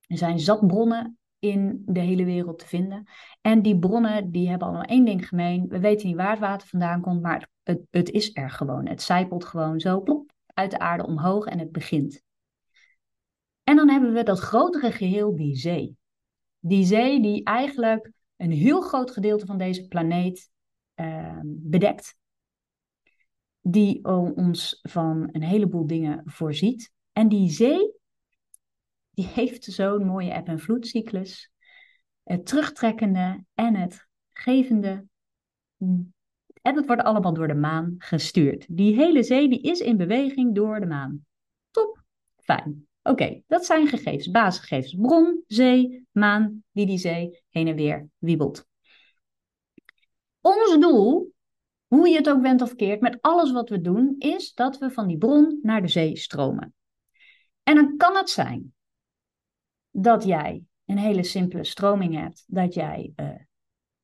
Er 0.07 0.19
zijn 0.19 0.39
zat 0.39 0.67
bronnen 0.67 1.19
in 1.39 1.83
de 1.87 2.01
hele 2.01 2.25
wereld 2.25 2.59
te 2.59 2.67
vinden. 2.67 3.09
En 3.41 3.63
die 3.63 3.79
bronnen 3.79 4.31
die 4.31 4.49
hebben 4.49 4.69
allemaal 4.69 4.87
één 4.87 5.05
ding 5.05 5.29
gemeen. 5.29 5.69
We 5.69 5.81
weten 5.81 6.07
niet 6.07 6.17
waar 6.17 6.31
het 6.31 6.39
water 6.39 6.69
vandaan 6.69 7.01
komt, 7.01 7.23
maar 7.23 7.49
het, 7.63 7.81
het 7.91 8.11
is 8.11 8.37
er 8.37 8.51
gewoon. 8.51 8.87
Het 8.87 9.03
zijpelt 9.03 9.45
gewoon 9.45 9.81
zo 9.81 10.01
plop, 10.01 10.33
uit 10.61 10.71
de 10.71 10.79
aarde 10.79 11.07
omhoog 11.07 11.47
en 11.47 11.59
het 11.59 11.73
begint. 11.73 12.23
En 13.65 13.77
dan 13.77 13.89
hebben 13.89 14.13
we 14.13 14.23
dat 14.23 14.39
grotere 14.39 14.93
geheel, 14.93 15.37
die 15.37 15.57
zee. 15.57 15.97
Die 16.59 16.85
zee 16.85 17.21
die 17.23 17.45
eigenlijk 17.45 18.11
een 18.37 18.51
heel 18.51 18.81
groot 18.81 19.11
gedeelte 19.11 19.47
van 19.47 19.59
deze 19.59 19.89
planeet 19.89 20.51
uh, 20.97 21.41
bedekt. 21.45 22.17
Die 23.61 24.05
ons 24.05 24.79
van 24.83 25.29
een 25.33 25.43
heleboel 25.43 25.87
dingen 25.87 26.23
voorziet. 26.25 26.93
En 27.13 27.29
die 27.29 27.51
zee, 27.51 27.93
die 29.11 29.27
heeft 29.39 29.65
zo'n 29.65 30.07
mooie 30.07 30.33
eb- 30.33 30.49
en 30.49 30.61
vloedcyclus. 30.61 31.51
Het 32.23 32.47
terugtrekkende 32.47 33.45
en 33.55 33.75
het 33.75 34.07
gevende 34.29 35.07
en 36.63 36.77
het 36.77 36.87
wordt 36.87 37.03
allemaal 37.03 37.35
door 37.35 37.49
de 37.49 37.55
maan 37.55 37.95
gestuurd. 37.99 38.67
Die 38.69 38.95
hele 38.95 39.23
zee 39.23 39.49
die 39.49 39.61
is 39.61 39.81
in 39.81 39.97
beweging 39.97 40.55
door 40.55 40.81
de 40.81 40.87
maan. 40.87 41.27
Top, 41.71 42.03
fijn. 42.37 42.89
Oké, 43.03 43.43
dat 43.47 43.65
zijn 43.65 43.87
gegevens, 43.87 44.31
basisgegevens. 44.31 44.95
Bron, 44.95 45.45
zee, 45.47 46.07
maan, 46.13 46.65
die 46.73 46.87
die 46.87 46.99
zee 46.99 47.43
heen 47.49 47.69
en 47.69 47.75
weer 47.75 48.09
wiebelt. 48.19 48.67
Ons 50.41 50.79
doel, 50.79 51.33
hoe 51.87 52.09
je 52.09 52.17
het 52.17 52.29
ook 52.29 52.43
bent 52.43 52.63
of 52.63 52.75
keert, 52.75 53.01
met 53.01 53.19
alles 53.21 53.53
wat 53.53 53.69
we 53.69 53.81
doen, 53.81 54.15
is 54.19 54.55
dat 54.55 54.79
we 54.79 54.91
van 54.91 55.07
die 55.07 55.19
bron 55.19 55.59
naar 55.63 55.83
de 55.83 55.89
zee 55.89 56.17
stromen. 56.17 56.75
En 57.63 57.75
dan 57.75 57.97
kan 57.97 58.17
het 58.17 58.31
zijn 58.31 58.75
dat 59.91 60.25
jij 60.25 60.65
een 60.85 60.99
hele 60.99 61.23
simpele 61.23 61.65
stroming 61.65 62.15
hebt, 62.15 62.45
dat 62.47 62.75
jij 62.75 63.13
uh, 63.17 63.31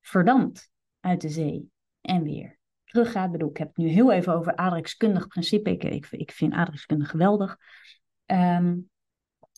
verdampt 0.00 0.70
uit 1.00 1.20
de 1.20 1.28
zee 1.28 1.70
en 2.06 2.22
weer 2.22 2.58
teruggaat. 2.84 3.26
Ik 3.26 3.32
bedoel, 3.32 3.50
ik 3.50 3.56
heb 3.56 3.68
het 3.68 3.76
nu 3.76 3.88
heel 3.88 4.12
even 4.12 4.34
over 4.34 4.56
aardrijkskundig 4.56 5.26
principe. 5.26 5.70
Ik, 5.70 5.84
ik, 5.84 6.06
ik 6.10 6.32
vind 6.32 6.52
aardrijkskunde 6.52 7.04
geweldig. 7.04 7.56
Um, 8.26 8.90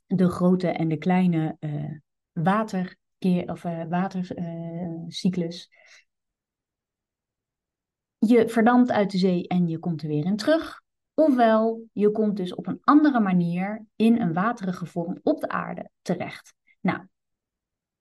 de 0.07 0.29
grote 0.29 0.69
en 0.69 0.89
de 0.89 0.97
kleine 0.97 1.57
uh, 1.61 1.99
waterkeer, 2.33 3.51
of, 3.51 3.65
uh, 3.65 3.85
watercyclus. 3.89 5.71
je 8.19 8.49
verdampt 8.49 8.91
uit 8.91 9.11
de 9.11 9.19
zee 9.19 9.49
en 9.49 9.69
je 9.69 9.79
komt 9.79 10.03
er 10.03 10.09
weer 10.09 10.25
in 10.25 10.37
terug. 10.37 10.83
Ofwel, 11.15 11.89
je 11.93 12.11
komt 12.11 12.37
dus 12.37 12.55
op 12.55 12.67
een 12.67 12.81
andere 12.81 13.21
manier 13.21 13.87
in 13.97 14.21
een 14.21 14.33
waterige 14.33 14.87
vorm 14.87 15.19
op 15.23 15.41
de 15.41 15.49
aarde 15.49 15.91
terecht. 16.03 16.55
Nou, 16.81 17.07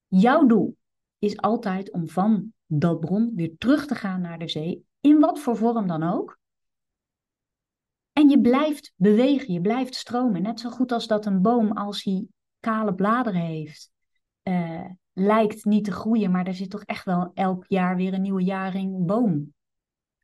jouw 0.07 0.45
doel 0.45 0.77
is 1.19 1.37
altijd 1.37 1.91
om 1.91 2.07
van 2.07 2.53
dat 2.67 2.99
bron 2.99 3.31
weer 3.35 3.57
terug 3.57 3.85
te 3.85 3.95
gaan 3.95 4.21
naar 4.21 4.39
de 4.39 4.47
zee, 4.47 4.85
in 4.99 5.19
wat 5.19 5.39
voor 5.39 5.57
vorm 5.57 5.87
dan 5.87 6.03
ook. 6.03 6.39
En 8.13 8.29
je 8.29 8.41
blijft 8.41 8.93
bewegen, 8.95 9.53
je 9.53 9.61
blijft 9.61 9.95
stromen. 9.95 10.41
Net 10.41 10.59
zo 10.59 10.69
goed 10.69 10.91
als 10.91 11.07
dat 11.07 11.25
een 11.25 11.41
boom, 11.41 11.71
als 11.71 12.03
hij 12.03 12.25
kale 12.59 12.93
bladeren 12.93 13.41
heeft, 13.41 13.91
uh, 14.43 14.85
lijkt 15.13 15.65
niet 15.65 15.83
te 15.83 15.91
groeien, 15.91 16.31
maar 16.31 16.47
er 16.47 16.53
zit 16.53 16.69
toch 16.69 16.83
echt 16.83 17.05
wel 17.05 17.31
elk 17.33 17.65
jaar 17.67 17.95
weer 17.95 18.13
een 18.13 18.21
nieuwe 18.21 18.43
jaring 18.43 19.05
boom. 19.05 19.53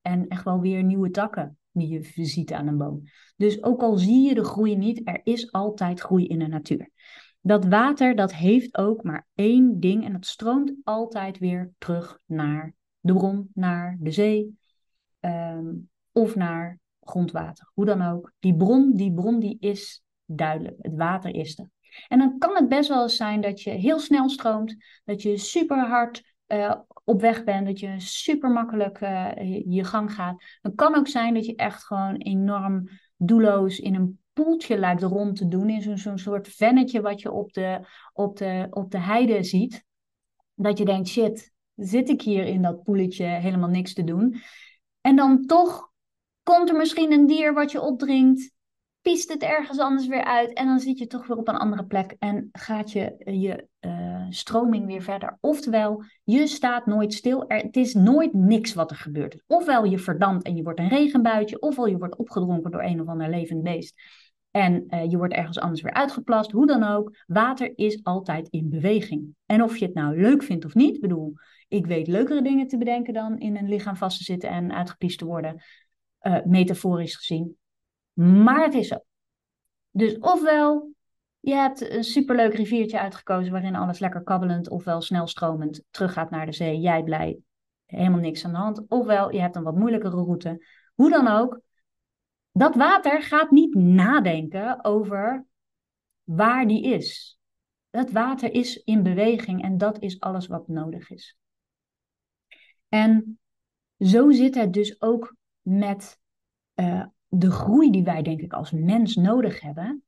En 0.01 0.27
echt 0.27 0.43
wel 0.43 0.59
weer 0.59 0.83
nieuwe 0.83 1.09
takken 1.09 1.57
die 1.71 1.87
je 1.87 2.25
ziet 2.25 2.53
aan 2.53 2.67
een 2.67 2.77
boom. 2.77 3.03
Dus 3.35 3.63
ook 3.63 3.81
al 3.81 3.97
zie 3.97 4.27
je 4.27 4.33
de 4.33 4.43
groei 4.43 4.75
niet, 4.75 5.01
er 5.03 5.21
is 5.23 5.51
altijd 5.51 5.99
groei 5.99 6.27
in 6.27 6.39
de 6.39 6.47
natuur. 6.47 6.89
Dat 7.45 7.65
water, 7.65 8.15
dat 8.15 8.33
heeft 8.33 8.77
ook 8.77 9.03
maar 9.03 9.27
één 9.35 9.79
ding 9.79 10.05
en 10.05 10.11
dat 10.11 10.25
stroomt 10.25 10.73
altijd 10.83 11.39
weer 11.39 11.71
terug 11.77 12.19
naar 12.25 12.73
de 12.99 13.13
bron, 13.13 13.49
naar 13.53 13.97
de 13.99 14.11
zee 14.11 14.57
um, 15.19 15.89
of 16.11 16.35
naar 16.35 16.79
grondwater. 17.01 17.71
Hoe 17.73 17.85
dan 17.85 18.01
ook. 18.01 18.33
Die 18.39 18.55
bron, 18.55 18.93
die 18.95 19.13
bron 19.13 19.39
die 19.39 19.57
is 19.59 20.03
duidelijk. 20.25 20.75
Het 20.79 20.95
water 20.95 21.35
is 21.35 21.59
er. 21.59 21.69
En 22.07 22.19
dan 22.19 22.37
kan 22.37 22.55
het 22.55 22.69
best 22.69 22.89
wel 22.89 23.03
eens 23.03 23.15
zijn 23.15 23.41
dat 23.41 23.61
je 23.61 23.69
heel 23.69 23.99
snel 23.99 24.29
stroomt, 24.29 24.75
dat 25.03 25.21
je 25.21 25.37
super 25.37 25.87
hard 25.87 26.35
uh, 26.47 26.75
op 27.03 27.21
weg 27.21 27.43
bent, 27.43 27.65
dat 27.65 27.79
je 27.79 27.99
super 27.99 28.49
makkelijk 28.49 29.01
uh, 29.01 29.31
je 29.65 29.83
gang 29.83 30.13
gaat. 30.13 30.43
Het 30.61 30.75
kan 30.75 30.95
ook 30.95 31.07
zijn 31.07 31.33
dat 31.33 31.45
je 31.45 31.55
echt 31.55 31.83
gewoon 31.83 32.15
enorm 32.15 32.89
doelloos 33.17 33.79
in 33.79 33.95
een 33.95 34.19
poeltje 34.33 34.77
lijkt 34.77 35.01
rond 35.01 35.35
te 35.35 35.47
doen, 35.47 35.69
in 35.69 35.97
zo'n 35.97 36.17
soort 36.17 36.47
vennetje 36.47 37.01
wat 37.01 37.21
je 37.21 37.31
op 37.31 37.53
de, 37.53 37.87
op, 38.13 38.37
de, 38.37 38.67
op 38.69 38.91
de 38.91 38.99
heide 38.99 39.43
ziet. 39.43 39.85
Dat 40.55 40.77
je 40.77 40.85
denkt, 40.85 41.07
shit, 41.07 41.53
zit 41.75 42.09
ik 42.09 42.21
hier 42.21 42.45
in 42.45 42.61
dat 42.61 42.83
poeletje 42.83 43.25
helemaal 43.25 43.69
niks 43.69 43.93
te 43.93 44.03
doen. 44.03 44.41
En 45.01 45.15
dan 45.15 45.45
toch 45.45 45.91
komt 46.43 46.69
er 46.69 46.75
misschien 46.75 47.11
een 47.11 47.25
dier 47.25 47.53
wat 47.53 47.71
je 47.71 47.81
opdringt 47.81 48.52
piest 49.03 49.29
het 49.29 49.41
ergens 49.41 49.79
anders 49.79 50.07
weer 50.07 50.23
uit 50.23 50.53
en 50.53 50.65
dan 50.65 50.79
zit 50.79 50.97
je 50.97 51.07
toch 51.07 51.27
weer 51.27 51.37
op 51.37 51.47
een 51.47 51.55
andere 51.55 51.85
plek 51.85 52.15
en 52.19 52.49
gaat 52.51 52.91
je, 52.91 53.15
je 53.17 53.67
uh, 53.81 54.25
stroming 54.29 54.85
weer 54.85 55.01
verder. 55.01 55.37
Oftewel, 55.41 56.03
je 56.23 56.47
staat 56.47 56.85
nooit 56.85 57.13
stil. 57.13 57.49
Er, 57.49 57.57
het 57.57 57.75
is 57.75 57.93
nooit 57.93 58.33
niks 58.33 58.73
wat 58.73 58.91
er 58.91 58.97
gebeurt. 58.97 59.43
Ofwel 59.47 59.83
je 59.83 59.99
verdampt 59.99 60.45
en 60.45 60.55
je 60.55 60.63
wordt 60.63 60.79
een 60.79 60.87
regenbuitje, 60.87 61.59
ofwel 61.59 61.85
je 61.85 61.97
wordt 61.97 62.15
opgedronken 62.15 62.71
door 62.71 62.83
een 62.83 63.01
of 63.01 63.07
ander 63.07 63.29
levend 63.29 63.63
beest. 63.63 64.01
En 64.51 64.83
uh, 64.87 65.09
je 65.09 65.17
wordt 65.17 65.33
ergens 65.33 65.59
anders 65.59 65.81
weer 65.81 65.93
uitgeplast, 65.93 66.51
hoe 66.51 66.67
dan 66.67 66.83
ook. 66.83 67.17
Water 67.27 67.71
is 67.75 68.03
altijd 68.03 68.47
in 68.49 68.69
beweging. 68.69 69.35
En 69.45 69.63
of 69.63 69.77
je 69.77 69.85
het 69.85 69.93
nou 69.93 70.21
leuk 70.21 70.43
vindt 70.43 70.65
of 70.65 70.73
niet, 70.73 70.99
bedoel, 70.99 71.33
ik 71.67 71.85
weet 71.85 72.07
leukere 72.07 72.41
dingen 72.41 72.67
te 72.67 72.77
bedenken 72.77 73.13
dan 73.13 73.37
in 73.37 73.57
een 73.57 73.69
lichaam 73.69 73.95
vast 73.95 74.17
te 74.17 74.23
zitten 74.23 74.49
en 74.49 74.73
uitgepiest 74.73 75.19
te 75.19 75.25
worden, 75.25 75.61
uh, 76.21 76.43
metaforisch 76.43 77.15
gezien. 77.15 77.57
Maar 78.13 78.63
het 78.63 78.73
is 78.73 78.87
zo. 78.87 79.03
Dus 79.91 80.17
ofwel 80.17 80.93
je 81.39 81.53
hebt 81.53 81.89
een 81.89 82.03
superleuk 82.03 82.53
riviertje 82.53 82.99
uitgekozen 82.99 83.51
waarin 83.51 83.75
alles 83.75 83.99
lekker 83.99 84.23
kabbelend 84.23 84.69
ofwel 84.69 85.01
snelstromend 85.01 85.83
teruggaat 85.89 86.29
naar 86.29 86.45
de 86.45 86.51
zee. 86.51 86.79
Jij 86.79 87.03
blij, 87.03 87.39
helemaal 87.85 88.19
niks 88.19 88.45
aan 88.45 88.51
de 88.51 88.57
hand. 88.57 88.83
Ofwel 88.87 89.31
je 89.31 89.39
hebt 89.39 89.55
een 89.55 89.63
wat 89.63 89.75
moeilijkere 89.75 90.15
route. 90.15 90.65
Hoe 90.93 91.09
dan 91.09 91.27
ook, 91.27 91.61
dat 92.51 92.75
water 92.75 93.21
gaat 93.21 93.51
niet 93.51 93.75
nadenken 93.75 94.83
over 94.83 95.45
waar 96.23 96.67
die 96.67 96.83
is. 96.83 97.37
Dat 97.89 98.11
water 98.11 98.53
is 98.53 98.83
in 98.83 99.03
beweging 99.03 99.63
en 99.63 99.77
dat 99.77 100.01
is 100.01 100.19
alles 100.19 100.47
wat 100.47 100.67
nodig 100.67 101.09
is. 101.09 101.37
En 102.89 103.39
zo 103.99 104.31
zit 104.31 104.55
het 104.55 104.73
dus 104.73 105.01
ook 105.01 105.35
met 105.61 106.19
uh, 106.75 107.05
de 107.35 107.51
groei 107.51 107.91
die 107.91 108.03
wij, 108.03 108.21
denk 108.21 108.41
ik, 108.41 108.53
als 108.53 108.71
mens 108.71 109.15
nodig 109.15 109.61
hebben. 109.61 110.03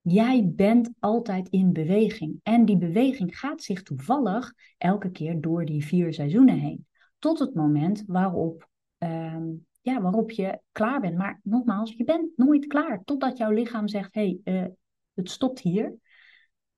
Jij 0.00 0.52
bent 0.54 0.90
altijd 0.98 1.48
in 1.48 1.72
beweging. 1.72 2.40
En 2.42 2.64
die 2.64 2.76
beweging 2.76 3.38
gaat 3.38 3.62
zich 3.62 3.82
toevallig 3.82 4.52
elke 4.78 5.10
keer 5.10 5.40
door 5.40 5.64
die 5.64 5.84
vier 5.84 6.12
seizoenen 6.12 6.58
heen. 6.58 6.86
Tot 7.18 7.38
het 7.38 7.54
moment 7.54 8.04
waarop, 8.06 8.68
ehm, 8.98 9.44
ja, 9.80 10.00
waarop 10.00 10.30
je 10.30 10.58
klaar 10.72 11.00
bent. 11.00 11.16
Maar 11.16 11.40
nogmaals, 11.42 11.92
je 11.92 12.04
bent 12.04 12.30
nooit 12.36 12.66
klaar. 12.66 13.02
Totdat 13.04 13.38
jouw 13.38 13.50
lichaam 13.50 13.88
zegt: 13.88 14.14
hé, 14.14 14.38
hey, 14.44 14.54
uh, 14.54 14.66
het 15.14 15.30
stopt 15.30 15.60
hier. 15.60 15.94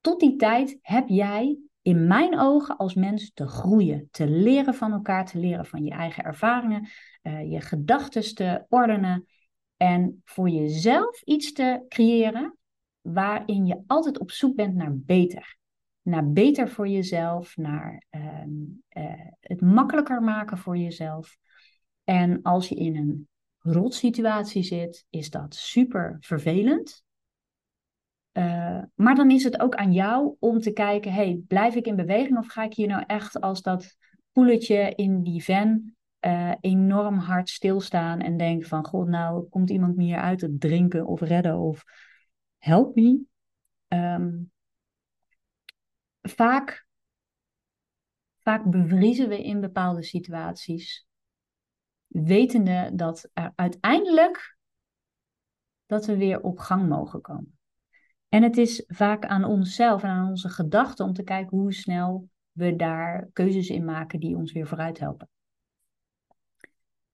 Tot 0.01 0.21
die 0.21 0.37
tijd 0.37 0.79
heb 0.83 1.09
jij 1.09 1.59
in 1.83 2.07
mijn 2.07 2.39
ogen 2.39 2.77
als 2.77 2.95
mens 2.95 3.33
te 3.33 3.47
groeien, 3.47 4.09
te 4.11 4.29
leren 4.29 4.75
van 4.75 4.93
elkaar, 4.93 5.27
te 5.27 5.39
leren 5.39 5.67
van 5.67 5.85
je 5.85 5.91
eigen 5.91 6.25
ervaringen, 6.25 6.89
uh, 7.23 7.51
je 7.51 7.61
gedachten 7.61 8.35
te 8.35 8.65
ordenen, 8.69 9.27
en 9.77 10.23
voor 10.25 10.49
jezelf 10.49 11.23
iets 11.23 11.53
te 11.53 11.85
creëren 11.89 12.57
waarin 13.01 13.67
je 13.67 13.83
altijd 13.87 14.19
op 14.19 14.31
zoek 14.31 14.57
bent 14.57 14.75
naar 14.75 14.97
beter. 14.97 15.57
Naar 16.03 16.33
beter 16.33 16.69
voor 16.69 16.89
jezelf, 16.89 17.57
naar 17.57 18.05
ehm, 18.11 18.51
eh, 18.89 19.27
het 19.41 19.61
makkelijker 19.61 20.23
maken 20.23 20.59
voor 20.59 20.77
jezelf. 20.77 21.37
En 22.05 22.43
als 22.43 22.69
je 22.69 22.75
in 22.75 22.97
een 22.97 23.29
rotsituatie 23.59 24.62
zit, 24.62 25.07
is 25.11 25.31
dat 25.31 25.55
super 25.55 26.17
vervelend. 26.21 27.05
Uh, 28.33 28.83
maar 28.95 29.15
dan 29.15 29.31
is 29.31 29.45
het 29.45 29.61
ook 29.61 29.75
aan 29.75 29.93
jou 29.93 30.37
om 30.39 30.61
te 30.61 30.73
kijken, 30.73 31.12
hey, 31.12 31.41
blijf 31.47 31.75
ik 31.75 31.87
in 31.87 31.97
beweging 31.97 32.39
of 32.39 32.47
ga 32.47 32.62
ik 32.62 32.75
hier 32.75 32.89
nou 32.89 33.05
echt 33.07 33.41
als 33.41 33.62
dat 33.62 33.97
poeletje 34.33 34.93
in 34.95 35.23
die 35.23 35.45
van 35.45 35.96
uh, 36.27 36.55
enorm 36.61 37.19
hard 37.19 37.49
stilstaan 37.49 38.21
en 38.21 38.37
denken 38.37 38.69
van, 38.69 38.85
god, 38.85 39.09
nou 39.09 39.49
komt 39.49 39.71
iemand 39.71 39.97
me 39.97 40.03
hier 40.03 40.19
uit 40.19 40.39
te 40.39 40.57
drinken 40.59 41.07
of 41.07 41.21
redden 41.21 41.59
of 41.59 41.85
help 42.59 42.95
me. 42.95 43.21
Um, 43.89 44.53
vaak, 46.23 46.87
vaak 48.39 48.71
bevriezen 48.71 49.29
we 49.29 49.43
in 49.43 49.61
bepaalde 49.61 50.03
situaties, 50.03 51.07
wetende 52.07 52.91
dat 52.95 53.31
er 53.33 53.53
uiteindelijk 53.55 54.57
dat 55.87 56.07
we 56.07 56.17
weer 56.17 56.41
op 56.41 56.59
gang 56.59 56.89
mogen 56.89 57.21
komen. 57.21 57.59
En 58.29 58.43
het 58.43 58.57
is 58.57 58.85
vaak 58.87 59.25
aan 59.27 59.45
onszelf 59.45 60.03
en 60.03 60.09
aan 60.09 60.29
onze 60.29 60.49
gedachten 60.49 61.05
om 61.05 61.12
te 61.12 61.23
kijken 61.23 61.59
hoe 61.59 61.73
snel 61.73 62.29
we 62.53 62.77
daar 62.77 63.29
keuzes 63.33 63.69
in 63.69 63.85
maken 63.85 64.21
die 64.21 64.37
ons 64.37 64.53
weer 64.53 64.67
vooruit 64.67 64.99
helpen. 64.99 65.29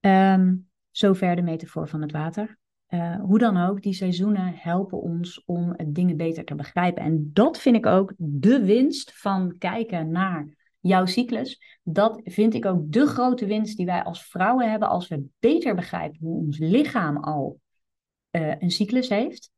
Um, 0.07 0.69
zover 0.91 1.37
de 1.37 1.43
metafoor 1.43 1.89
van 1.89 2.03
het 2.03 2.13
water. 2.13 2.59
Uh, 2.89 3.21
hoe 3.21 3.39
dan 3.39 3.57
ook, 3.57 3.83
die 3.83 3.93
seizoenen 3.93 4.55
helpen 4.57 5.01
ons 5.01 5.45
om 5.45 5.77
dingen 5.87 6.17
beter 6.17 6.45
te 6.45 6.55
begrijpen. 6.55 7.03
En 7.03 7.31
dat 7.33 7.59
vind 7.59 7.77
ik 7.77 7.87
ook 7.87 8.13
de 8.17 8.65
winst 8.65 9.21
van 9.21 9.59
kijken 9.59 10.11
naar 10.11 10.55
jouw 10.81 11.07
cyclus. 11.07 11.79
Dat 11.83 12.21
vind 12.25 12.55
ik 12.55 12.67
ook 12.67 12.93
de 12.93 13.07
grote 13.07 13.47
winst 13.47 13.77
die 13.77 13.87
wij 13.87 14.03
als 14.05 14.25
vrouwen 14.25 14.71
hebben 14.71 14.89
als 14.89 15.09
we 15.09 15.25
beter 15.39 15.75
begrijpen 15.75 16.19
hoe 16.21 16.39
ons 16.39 16.59
lichaam 16.59 17.17
al 17.17 17.61
uh, 18.31 18.55
een 18.59 18.71
cyclus 18.71 19.09
heeft. 19.09 19.51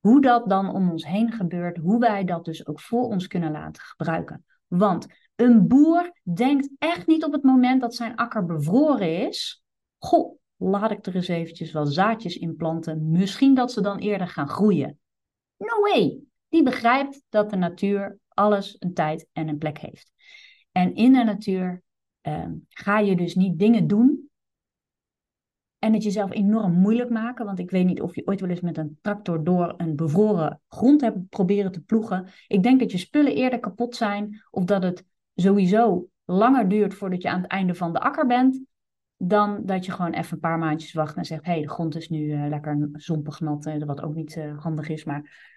Hoe 0.00 0.20
dat 0.20 0.48
dan 0.48 0.74
om 0.74 0.90
ons 0.90 1.06
heen 1.06 1.32
gebeurt, 1.32 1.76
hoe 1.76 1.98
wij 1.98 2.24
dat 2.24 2.44
dus 2.44 2.66
ook 2.66 2.80
voor 2.80 3.04
ons 3.04 3.26
kunnen 3.26 3.52
laten 3.52 3.82
gebruiken. 3.82 4.44
Want 4.66 5.06
een 5.34 5.68
boer 5.68 6.20
denkt 6.34 6.70
echt 6.78 7.06
niet 7.06 7.24
op 7.24 7.32
het 7.32 7.42
moment 7.42 7.80
dat 7.80 7.94
zijn 7.94 8.16
akker 8.16 8.44
bevroren 8.44 9.26
is, 9.26 9.61
goh, 10.04 10.38
laat 10.56 10.90
ik 10.90 11.06
er 11.06 11.14
eens 11.14 11.28
eventjes 11.28 11.72
wat 11.72 11.92
zaadjes 11.92 12.36
in 12.36 12.56
planten. 12.56 13.10
Misschien 13.10 13.54
dat 13.54 13.72
ze 13.72 13.80
dan 13.80 13.98
eerder 13.98 14.28
gaan 14.28 14.48
groeien. 14.48 14.98
No 15.56 15.80
way! 15.80 16.18
Die 16.48 16.62
begrijpt 16.62 17.22
dat 17.28 17.50
de 17.50 17.56
natuur 17.56 18.18
alles 18.28 18.76
een 18.78 18.94
tijd 18.94 19.26
en 19.32 19.48
een 19.48 19.58
plek 19.58 19.78
heeft. 19.78 20.12
En 20.72 20.94
in 20.94 21.12
de 21.12 21.24
natuur 21.24 21.82
ehm, 22.20 22.54
ga 22.68 22.98
je 22.98 23.16
dus 23.16 23.34
niet 23.34 23.58
dingen 23.58 23.86
doen 23.86 24.30
en 25.78 25.92
het 25.92 26.02
jezelf 26.02 26.32
enorm 26.32 26.72
moeilijk 26.72 27.10
maken. 27.10 27.44
Want 27.44 27.58
ik 27.58 27.70
weet 27.70 27.86
niet 27.86 28.00
of 28.00 28.14
je 28.14 28.26
ooit 28.26 28.40
wel 28.40 28.50
eens 28.50 28.60
met 28.60 28.78
een 28.78 28.98
tractor 29.00 29.44
door 29.44 29.74
een 29.76 29.96
bevroren 29.96 30.60
grond 30.68 31.00
hebt 31.00 31.28
proberen 31.28 31.72
te 31.72 31.80
ploegen. 31.80 32.28
Ik 32.46 32.62
denk 32.62 32.80
dat 32.80 32.92
je 32.92 32.98
spullen 32.98 33.34
eerder 33.34 33.60
kapot 33.60 33.96
zijn 33.96 34.42
of 34.50 34.64
dat 34.64 34.82
het 34.82 35.04
sowieso 35.34 36.08
langer 36.24 36.68
duurt 36.68 36.94
voordat 36.94 37.22
je 37.22 37.28
aan 37.28 37.42
het 37.42 37.50
einde 37.50 37.74
van 37.74 37.92
de 37.92 38.00
akker 38.00 38.26
bent 38.26 38.60
dan 39.24 39.60
dat 39.64 39.84
je 39.84 39.92
gewoon 39.92 40.12
even 40.12 40.32
een 40.32 40.40
paar 40.40 40.58
maandjes 40.58 40.92
wacht 40.92 41.16
en 41.16 41.24
zegt: 41.24 41.46
hé, 41.46 41.52
hey, 41.52 41.60
de 41.60 41.68
grond 41.68 41.96
is 41.96 42.08
nu 42.08 42.18
uh, 42.18 42.48
lekker 42.48 42.88
zompig 42.92 43.40
nat, 43.40 43.66
uh, 43.66 43.84
wat 43.84 44.02
ook 44.02 44.14
niet 44.14 44.36
uh, 44.36 44.58
handig 44.62 44.88
is. 44.88 45.04
Maar 45.04 45.50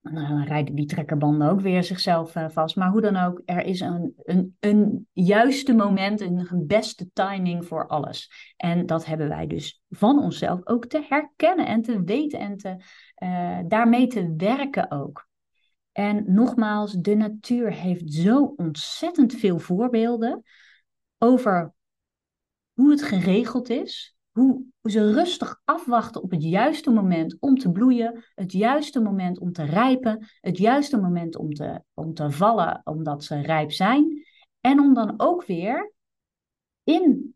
dan 0.00 0.42
rijden 0.42 0.74
die 0.74 0.86
trekkerbanden 0.86 1.50
ook 1.50 1.60
weer 1.60 1.84
zichzelf 1.84 2.34
vast. 2.48 2.76
Maar 2.76 2.90
hoe 2.90 3.00
dan 3.00 3.16
ook, 3.16 3.42
er 3.44 3.64
is 3.64 3.80
een, 3.80 4.12
een, 4.16 4.56
een 4.60 5.08
juiste 5.12 5.74
moment, 5.74 6.20
een, 6.20 6.46
een 6.50 6.66
beste 6.66 7.10
timing 7.12 7.66
voor 7.66 7.86
alles. 7.86 8.52
En 8.56 8.86
dat 8.86 9.04
hebben 9.06 9.28
wij 9.28 9.46
dus 9.46 9.82
van 9.88 10.18
onszelf 10.18 10.60
ook 10.64 10.86
te 10.86 11.06
herkennen 11.08 11.66
en 11.66 11.82
te 11.82 12.02
weten 12.02 12.38
en 12.38 12.56
te, 12.56 12.76
daarmee 13.66 14.06
te 14.06 14.34
werken 14.36 14.90
ook. 14.90 15.28
En 15.92 16.24
nogmaals, 16.26 16.92
de 16.92 17.14
natuur 17.14 17.72
heeft 17.72 18.12
zo 18.12 18.54
ontzettend 18.56 19.34
veel 19.34 19.58
voorbeelden 19.58 20.42
over 21.18 21.74
hoe 22.74 22.90
het 22.90 23.02
geregeld 23.02 23.70
is, 23.70 24.16
hoe 24.30 24.64
ze 24.82 25.12
rustig 25.12 25.60
afwachten 25.64 26.22
op 26.22 26.30
het 26.30 26.42
juiste 26.42 26.90
moment 26.90 27.36
om 27.40 27.58
te 27.58 27.72
bloeien, 27.72 28.24
het 28.34 28.52
juiste 28.52 29.00
moment 29.00 29.38
om 29.38 29.52
te 29.52 29.64
rijpen, 29.64 30.26
het 30.40 30.58
juiste 30.58 31.00
moment 31.00 31.36
om 31.36 31.54
te, 31.54 31.82
om 31.94 32.14
te 32.14 32.30
vallen 32.30 32.80
omdat 32.84 33.24
ze 33.24 33.40
rijp 33.40 33.72
zijn. 33.72 34.26
En 34.60 34.80
om 34.80 34.94
dan 34.94 35.14
ook 35.16 35.44
weer 35.44 35.92
in 36.84 37.34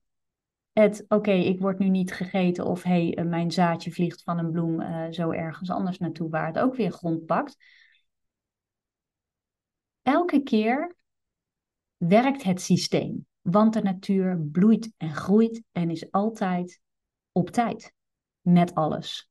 het, 0.72 1.04
oké, 1.08 1.32
ik 1.32 1.60
word 1.60 1.78
nu 1.78 1.88
niet 1.88 2.12
gegeten 2.12 2.66
of 2.66 2.82
hé, 2.82 3.08
hey, 3.08 3.24
mijn 3.24 3.50
zaadje 3.50 3.92
vliegt 3.92 4.22
van 4.22 4.38
een 4.38 4.50
bloem 4.50 4.80
uh, 4.80 5.06
zo 5.10 5.30
ergens 5.30 5.70
anders 5.70 5.98
naartoe 5.98 6.30
waar 6.30 6.46
het 6.46 6.58
ook 6.58 6.74
weer 6.74 6.90
grond 6.90 7.26
pakt. 7.26 7.56
Elke 10.02 10.42
keer 10.42 10.96
werkt 11.96 12.42
het 12.42 12.60
systeem, 12.60 13.26
want 13.50 13.72
de 13.72 13.82
natuur 13.82 14.38
bloeit 14.52 14.92
en 14.96 15.14
groeit 15.14 15.62
en 15.72 15.90
is 15.90 16.10
altijd 16.10 16.80
op 17.32 17.50
tijd 17.50 17.94
met 18.40 18.74
alles. 18.74 19.30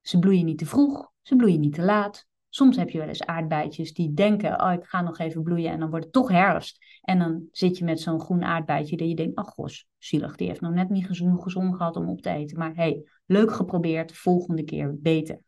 Ze 0.00 0.18
bloeien 0.18 0.44
niet 0.44 0.58
te 0.58 0.66
vroeg, 0.66 1.12
ze 1.22 1.36
bloeien 1.36 1.60
niet 1.60 1.74
te 1.74 1.82
laat. 1.82 2.26
Soms 2.48 2.76
heb 2.76 2.90
je 2.90 2.98
wel 2.98 3.08
eens 3.08 3.24
aardbeidjes 3.24 3.92
die 3.92 4.14
denken, 4.14 4.60
oh 4.62 4.72
ik 4.72 4.84
ga 4.84 5.00
nog 5.00 5.18
even 5.18 5.42
bloeien 5.42 5.70
en 5.70 5.80
dan 5.80 5.90
wordt 5.90 6.04
het 6.04 6.14
toch 6.14 6.28
herfst. 6.28 6.78
En 7.00 7.18
dan 7.18 7.48
zit 7.50 7.78
je 7.78 7.84
met 7.84 8.00
zo'n 8.00 8.20
groen 8.20 8.44
aardbeidje 8.44 8.96
dat 8.96 9.08
je 9.08 9.14
denkt, 9.14 9.36
ach 9.36 9.48
gos, 9.48 9.86
zielig, 9.98 10.36
die 10.36 10.48
heeft 10.48 10.60
nog 10.60 10.72
net 10.72 10.88
niet 10.88 11.06
gezond, 11.06 11.42
gezond 11.42 11.76
gehad 11.76 11.96
om 11.96 12.08
op 12.08 12.20
te 12.20 12.30
eten. 12.30 12.58
Maar 12.58 12.74
hey, 12.74 13.08
leuk 13.26 13.52
geprobeerd, 13.52 14.12
volgende 14.12 14.64
keer 14.64 14.96
beter. 15.00 15.40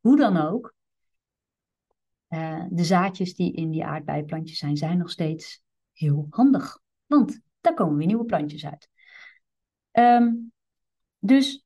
Hoe 0.00 0.16
dan 0.16 0.36
ook, 0.36 0.74
uh, 2.28 2.64
de 2.70 2.84
zaadjes 2.84 3.34
die 3.34 3.52
in 3.52 3.70
die 3.70 3.84
aardbeiplantjes 3.84 4.58
zijn, 4.58 4.76
zijn 4.76 4.98
nog 4.98 5.10
steeds 5.10 5.62
heel 5.92 6.26
handig. 6.30 6.78
Want 7.10 7.40
daar 7.60 7.74
komen 7.74 7.96
weer 7.96 8.06
nieuwe 8.06 8.24
plantjes 8.24 8.66
uit. 8.66 8.88
Um, 9.92 10.52
dus 11.18 11.64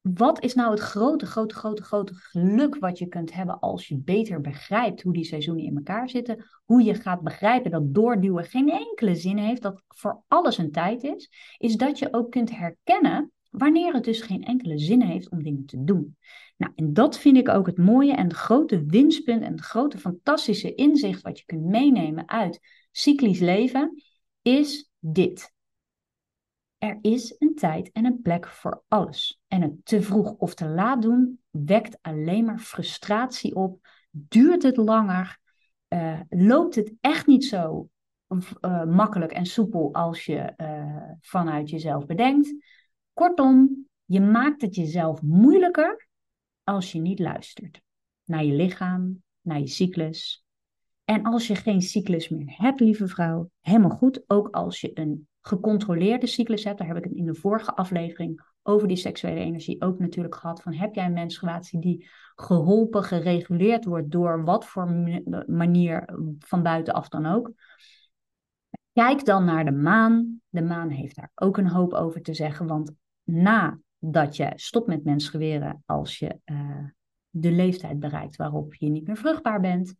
wat 0.00 0.42
is 0.42 0.54
nou 0.54 0.70
het 0.70 0.80
grote, 0.80 1.26
grote, 1.26 1.54
grote, 1.54 1.82
grote 1.82 2.14
geluk 2.14 2.76
wat 2.76 2.98
je 2.98 3.06
kunt 3.06 3.32
hebben 3.32 3.60
als 3.60 3.88
je 3.88 3.98
beter 3.98 4.40
begrijpt 4.40 5.02
hoe 5.02 5.12
die 5.12 5.24
seizoenen 5.24 5.64
in 5.64 5.76
elkaar 5.76 6.08
zitten? 6.08 6.44
Hoe 6.64 6.82
je 6.82 6.94
gaat 6.94 7.20
begrijpen 7.20 7.70
dat 7.70 7.94
doorduwen 7.94 8.44
geen 8.44 8.70
enkele 8.70 9.14
zin 9.14 9.38
heeft, 9.38 9.62
dat 9.62 9.82
voor 9.88 10.22
alles 10.28 10.58
een 10.58 10.72
tijd 10.72 11.02
is, 11.02 11.30
is 11.58 11.76
dat 11.76 11.98
je 11.98 12.12
ook 12.12 12.30
kunt 12.30 12.56
herkennen 12.56 13.32
wanneer 13.56 13.92
het 13.92 14.04
dus 14.04 14.20
geen 14.20 14.44
enkele 14.44 14.78
zin 14.78 15.02
heeft 15.02 15.30
om 15.30 15.42
dingen 15.42 15.66
te 15.66 15.84
doen. 15.84 16.16
Nou, 16.56 16.72
en 16.74 16.92
dat 16.92 17.18
vind 17.18 17.36
ik 17.36 17.48
ook 17.48 17.66
het 17.66 17.78
mooie 17.78 18.14
en 18.14 18.24
het 18.24 18.32
grote 18.32 18.84
winstpunt 18.84 19.42
en 19.42 19.52
het 19.52 19.60
grote 19.60 19.98
fantastische 19.98 20.74
inzicht 20.74 21.22
wat 21.22 21.38
je 21.38 21.44
kunt 21.44 21.64
meenemen 21.64 22.28
uit 22.28 22.60
cyclisch 22.90 23.40
leven, 23.40 24.02
is 24.42 24.90
dit. 24.98 25.54
Er 26.78 26.98
is 27.00 27.34
een 27.38 27.54
tijd 27.54 27.92
en 27.92 28.04
een 28.04 28.22
plek 28.22 28.46
voor 28.46 28.82
alles. 28.88 29.40
En 29.48 29.62
het 29.62 29.84
te 29.84 30.02
vroeg 30.02 30.34
of 30.38 30.54
te 30.54 30.68
laat 30.68 31.02
doen 31.02 31.40
wekt 31.50 31.98
alleen 32.00 32.44
maar 32.44 32.58
frustratie 32.58 33.54
op. 33.54 33.86
Duurt 34.10 34.62
het 34.62 34.76
langer? 34.76 35.38
Uh, 35.88 36.20
loopt 36.28 36.74
het 36.74 36.94
echt 37.00 37.26
niet 37.26 37.44
zo 37.44 37.88
uh, 38.60 38.84
makkelijk 38.84 39.32
en 39.32 39.46
soepel 39.46 39.94
als 39.94 40.24
je 40.24 40.52
uh, 40.56 41.10
vanuit 41.20 41.70
jezelf 41.70 42.06
bedenkt? 42.06 42.54
Kortom, 43.16 43.86
je 44.04 44.20
maakt 44.20 44.62
het 44.62 44.74
jezelf 44.74 45.22
moeilijker 45.22 46.08
als 46.64 46.92
je 46.92 47.00
niet 47.00 47.18
luistert 47.18 47.80
naar 48.24 48.44
je 48.44 48.52
lichaam, 48.52 49.22
naar 49.40 49.58
je 49.58 49.66
cyclus. 49.66 50.44
En 51.04 51.22
als 51.22 51.46
je 51.46 51.54
geen 51.54 51.82
cyclus 51.82 52.28
meer 52.28 52.54
hebt, 52.56 52.80
lieve 52.80 53.08
vrouw, 53.08 53.50
helemaal 53.60 53.90
goed. 53.90 54.22
Ook 54.26 54.48
als 54.48 54.80
je 54.80 54.90
een 54.94 55.28
gecontroleerde 55.40 56.26
cyclus 56.26 56.64
hebt. 56.64 56.78
Daar 56.78 56.86
heb 56.86 56.96
ik 56.96 57.04
het 57.04 57.12
in 57.12 57.24
de 57.24 57.34
vorige 57.34 57.74
aflevering 57.74 58.46
over 58.62 58.88
die 58.88 58.96
seksuele 58.96 59.40
energie 59.40 59.82
ook 59.82 59.98
natuurlijk 59.98 60.34
gehad. 60.34 60.62
Van 60.62 60.72
heb 60.72 60.94
jij 60.94 61.04
een 61.04 61.12
menstruatie 61.12 61.80
die 61.80 62.08
geholpen, 62.34 63.02
gereguleerd 63.02 63.84
wordt 63.84 64.10
door 64.10 64.44
wat 64.44 64.66
voor 64.66 64.88
manier 65.46 66.18
van 66.38 66.62
buitenaf 66.62 67.08
dan 67.08 67.26
ook. 67.26 67.52
Kijk 68.92 69.24
dan 69.24 69.44
naar 69.44 69.64
de 69.64 69.72
maan. 69.72 70.40
De 70.48 70.62
maan 70.62 70.88
heeft 70.88 71.16
daar 71.16 71.30
ook 71.34 71.56
een 71.56 71.68
hoop 71.68 71.92
over 71.92 72.22
te 72.22 72.34
zeggen. 72.34 72.66
Want 72.66 72.92
nadat 73.26 74.36
je 74.36 74.52
stopt 74.54 74.86
met 74.86 75.04
menstrueren 75.04 75.82
als 75.86 76.18
je 76.18 76.40
uh, 76.44 76.84
de 77.30 77.50
leeftijd 77.50 77.98
bereikt 77.98 78.36
waarop 78.36 78.74
je 78.74 78.88
niet 78.88 79.06
meer 79.06 79.16
vruchtbaar 79.16 79.60
bent, 79.60 79.94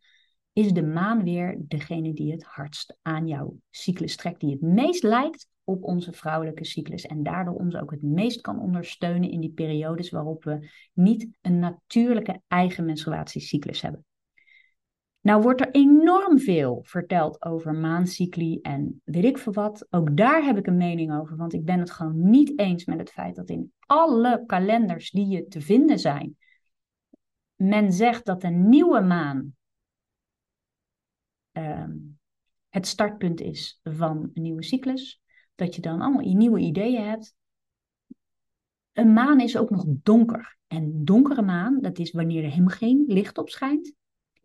is 0.52 0.72
de 0.72 0.82
maan 0.82 1.22
weer 1.24 1.56
degene 1.58 2.12
die 2.12 2.32
het 2.32 2.44
hardst 2.44 2.98
aan 3.02 3.26
jouw 3.26 3.56
cyclus 3.70 4.16
trekt, 4.16 4.40
die 4.40 4.50
het 4.50 4.60
meest 4.60 5.02
lijkt 5.02 5.48
op 5.64 5.82
onze 5.82 6.12
vrouwelijke 6.12 6.64
cyclus 6.64 7.06
en 7.06 7.22
daardoor 7.22 7.54
ons 7.54 7.76
ook 7.76 7.90
het 7.90 8.02
meest 8.02 8.40
kan 8.40 8.60
ondersteunen 8.60 9.30
in 9.30 9.40
die 9.40 9.52
periodes 9.52 10.10
waarop 10.10 10.44
we 10.44 10.70
niet 10.92 11.28
een 11.40 11.58
natuurlijke 11.58 12.40
eigen 12.48 12.84
menstruatiecyclus 12.84 13.82
hebben. 13.82 14.04
Nou 15.26 15.42
wordt 15.42 15.60
er 15.60 15.70
enorm 15.70 16.38
veel 16.38 16.80
verteld 16.82 17.42
over 17.42 17.74
maancycli 17.74 18.58
en 18.62 19.00
weet 19.04 19.24
ik 19.24 19.38
veel 19.38 19.52
wat. 19.52 19.86
Ook 19.90 20.16
daar 20.16 20.44
heb 20.44 20.56
ik 20.56 20.66
een 20.66 20.76
mening 20.76 21.18
over, 21.18 21.36
want 21.36 21.52
ik 21.52 21.64
ben 21.64 21.78
het 21.78 21.90
gewoon 21.90 22.30
niet 22.30 22.58
eens 22.58 22.84
met 22.84 22.98
het 22.98 23.10
feit 23.10 23.36
dat 23.36 23.48
in 23.48 23.72
alle 23.86 24.42
kalenders 24.46 25.10
die 25.10 25.26
je 25.26 25.46
te 25.46 25.60
vinden 25.60 25.98
zijn, 25.98 26.36
men 27.54 27.92
zegt 27.92 28.24
dat 28.24 28.42
een 28.42 28.68
nieuwe 28.68 29.00
maan 29.00 29.54
Ehm, 31.52 31.96
het 32.68 32.86
startpunt 32.86 33.40
is 33.40 33.80
van 33.82 34.30
een 34.34 34.42
nieuwe 34.42 34.62
cyclus. 34.62 35.20
Dat 35.54 35.74
je 35.74 35.80
dan 35.80 36.00
allemaal 36.00 36.34
nieuwe 36.34 36.60
ideeën 36.60 37.04
hebt. 37.04 37.34
Een 38.92 39.12
maan 39.12 39.40
is 39.40 39.56
ook 39.56 39.70
nog 39.70 39.84
donker. 39.88 40.56
En 40.66 41.04
donkere 41.04 41.42
maan, 41.42 41.80
dat 41.80 41.98
is 41.98 42.10
wanneer 42.10 42.44
er 42.44 42.50
helemaal 42.50 42.76
geen 42.76 43.04
licht 43.06 43.38
op 43.38 43.48
schijnt, 43.48 43.94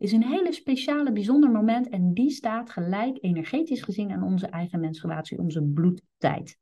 is 0.02 0.12
een 0.12 0.24
hele 0.24 0.52
speciale, 0.52 1.12
bijzonder 1.12 1.50
moment. 1.50 1.88
En 1.88 2.14
die 2.14 2.30
staat 2.30 2.70
gelijk 2.70 3.18
energetisch 3.20 3.82
gezien 3.82 4.12
aan 4.12 4.22
onze 4.22 4.46
eigen 4.46 4.80
menstruatie, 4.80 5.38
onze 5.38 5.62
bloedtijd. 5.62 6.58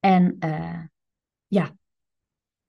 En 0.00 0.36
uh, 0.40 0.82
ja, 1.46 1.72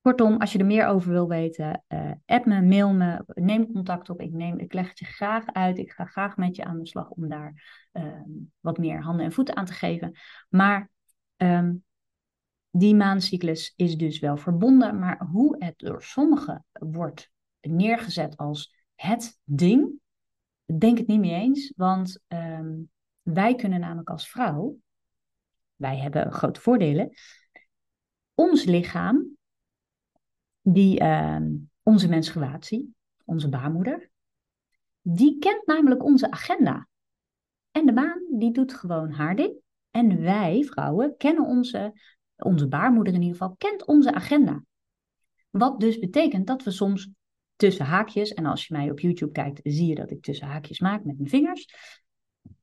Kortom, 0.02 0.38
als 0.38 0.52
je 0.52 0.60
er 0.60 0.66
meer 0.66 0.88
over 0.88 1.12
wil 1.12 1.28
weten, 1.28 1.84
uh, 1.88 2.12
app 2.26 2.46
me, 2.46 2.62
mail 2.62 2.94
me, 2.94 3.24
neem 3.28 3.72
contact 3.72 4.10
op. 4.10 4.22
Ik, 4.22 4.32
neem, 4.32 4.58
ik 4.58 4.74
leg 4.74 4.90
het 4.90 5.00
je 5.00 5.06
graag 5.06 5.46
uit. 5.46 5.78
Ik 5.78 5.92
ga 5.92 6.06
graag 6.06 6.38
met 6.38 6.56
je 6.56 6.64
aan 6.64 6.80
de 6.80 6.88
slag 6.88 7.10
om 7.10 7.28
daar 7.28 7.88
uh, 7.94 8.22
wat 8.60 8.78
meer 8.78 9.02
handen 9.02 9.26
en 9.26 9.32
voeten 9.32 9.56
aan 9.56 9.66
te 9.66 9.74
geven. 9.74 10.16
Maar 10.50 10.90
um, 11.38 11.84
die 12.72 12.96
maancyclus 12.96 13.74
is 13.76 13.98
dus 13.98 14.20
wel 14.20 14.38
verbonden. 14.38 15.00
Maar 15.00 15.26
hoe 15.32 15.56
het 15.64 15.74
door 15.78 16.04
sommigen 16.04 16.66
wordt 16.72 17.32
neergezet 17.62 18.38
als 18.38 18.79
het 19.00 19.40
ding, 19.44 20.00
denk 20.78 20.98
het 20.98 21.08
niet 21.08 21.20
mee 21.20 21.34
eens. 21.34 21.74
Want 21.76 22.20
um, 22.28 22.90
wij 23.22 23.56
kunnen 23.56 23.80
namelijk 23.80 24.10
als 24.10 24.30
vrouw, 24.30 24.78
wij 25.76 25.98
hebben 25.98 26.32
grote 26.32 26.62
voordelen. 26.62 27.10
Ons 28.34 28.64
lichaam 28.64 29.38
die 30.62 31.02
uh, 31.02 31.40
onze 31.84 32.08
menstruatie, 32.08 32.96
onze 33.26 33.50
baarmoeder, 33.50 34.10
die 35.02 35.38
kent 35.40 35.66
namelijk 35.66 36.04
onze 36.04 36.32
agenda. 36.32 36.88
En 37.72 37.86
de 37.86 37.94
maan, 37.94 38.22
die 38.30 38.52
doet 38.52 38.74
gewoon 38.74 39.12
haar 39.12 39.36
ding. 39.36 39.62
En 39.90 40.22
wij, 40.22 40.64
vrouwen, 40.64 41.18
kennen 41.18 41.46
onze, 41.46 41.94
onze 42.36 42.68
baarmoeder 42.68 43.14
in 43.14 43.22
ieder 43.22 43.38
geval, 43.38 43.56
kent 43.56 43.86
onze 43.86 44.14
agenda. 44.14 44.64
Wat 45.50 45.80
dus 45.80 46.00
betekent 46.00 46.48
dat 46.48 46.64
we 46.64 46.72
soms 46.72 47.10
tussen 47.60 47.86
haakjes, 47.86 48.34
en 48.34 48.46
als 48.46 48.68
je 48.68 48.74
mij 48.74 48.92
op 48.92 49.00
YouTube 49.00 49.32
kijkt, 49.32 49.60
zie 49.64 49.88
je 49.88 49.96
dat 49.96 50.12
ik 50.12 50.22
tussen 50.22 50.48
haakjes 50.48 50.80
maak 50.80 51.04
met 51.04 51.18
mijn 51.18 51.30
vingers, 51.30 51.68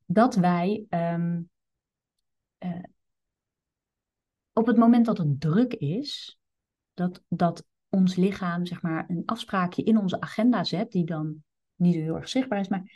dat 0.07 0.35
wij 0.35 0.85
um, 0.91 1.51
uh, 2.59 2.83
op 4.53 4.67
het 4.67 4.77
moment 4.77 5.07
dat 5.07 5.19
het 5.19 5.41
druk 5.41 5.75
is, 5.75 6.39
dat, 6.95 7.23
dat 7.29 7.65
ons 7.89 8.15
lichaam 8.15 8.67
zeg 8.67 8.83
maar 8.83 9.05
een 9.09 9.23
afspraakje 9.25 9.83
in 9.83 9.99
onze 9.99 10.21
agenda 10.21 10.65
zet, 10.65 10.93
die 10.93 11.05
dan 11.05 11.45
niet 11.75 11.95
heel 11.95 12.17
erg 12.17 12.29
zichtbaar 12.29 12.61
is, 12.61 12.69
maar 12.69 12.93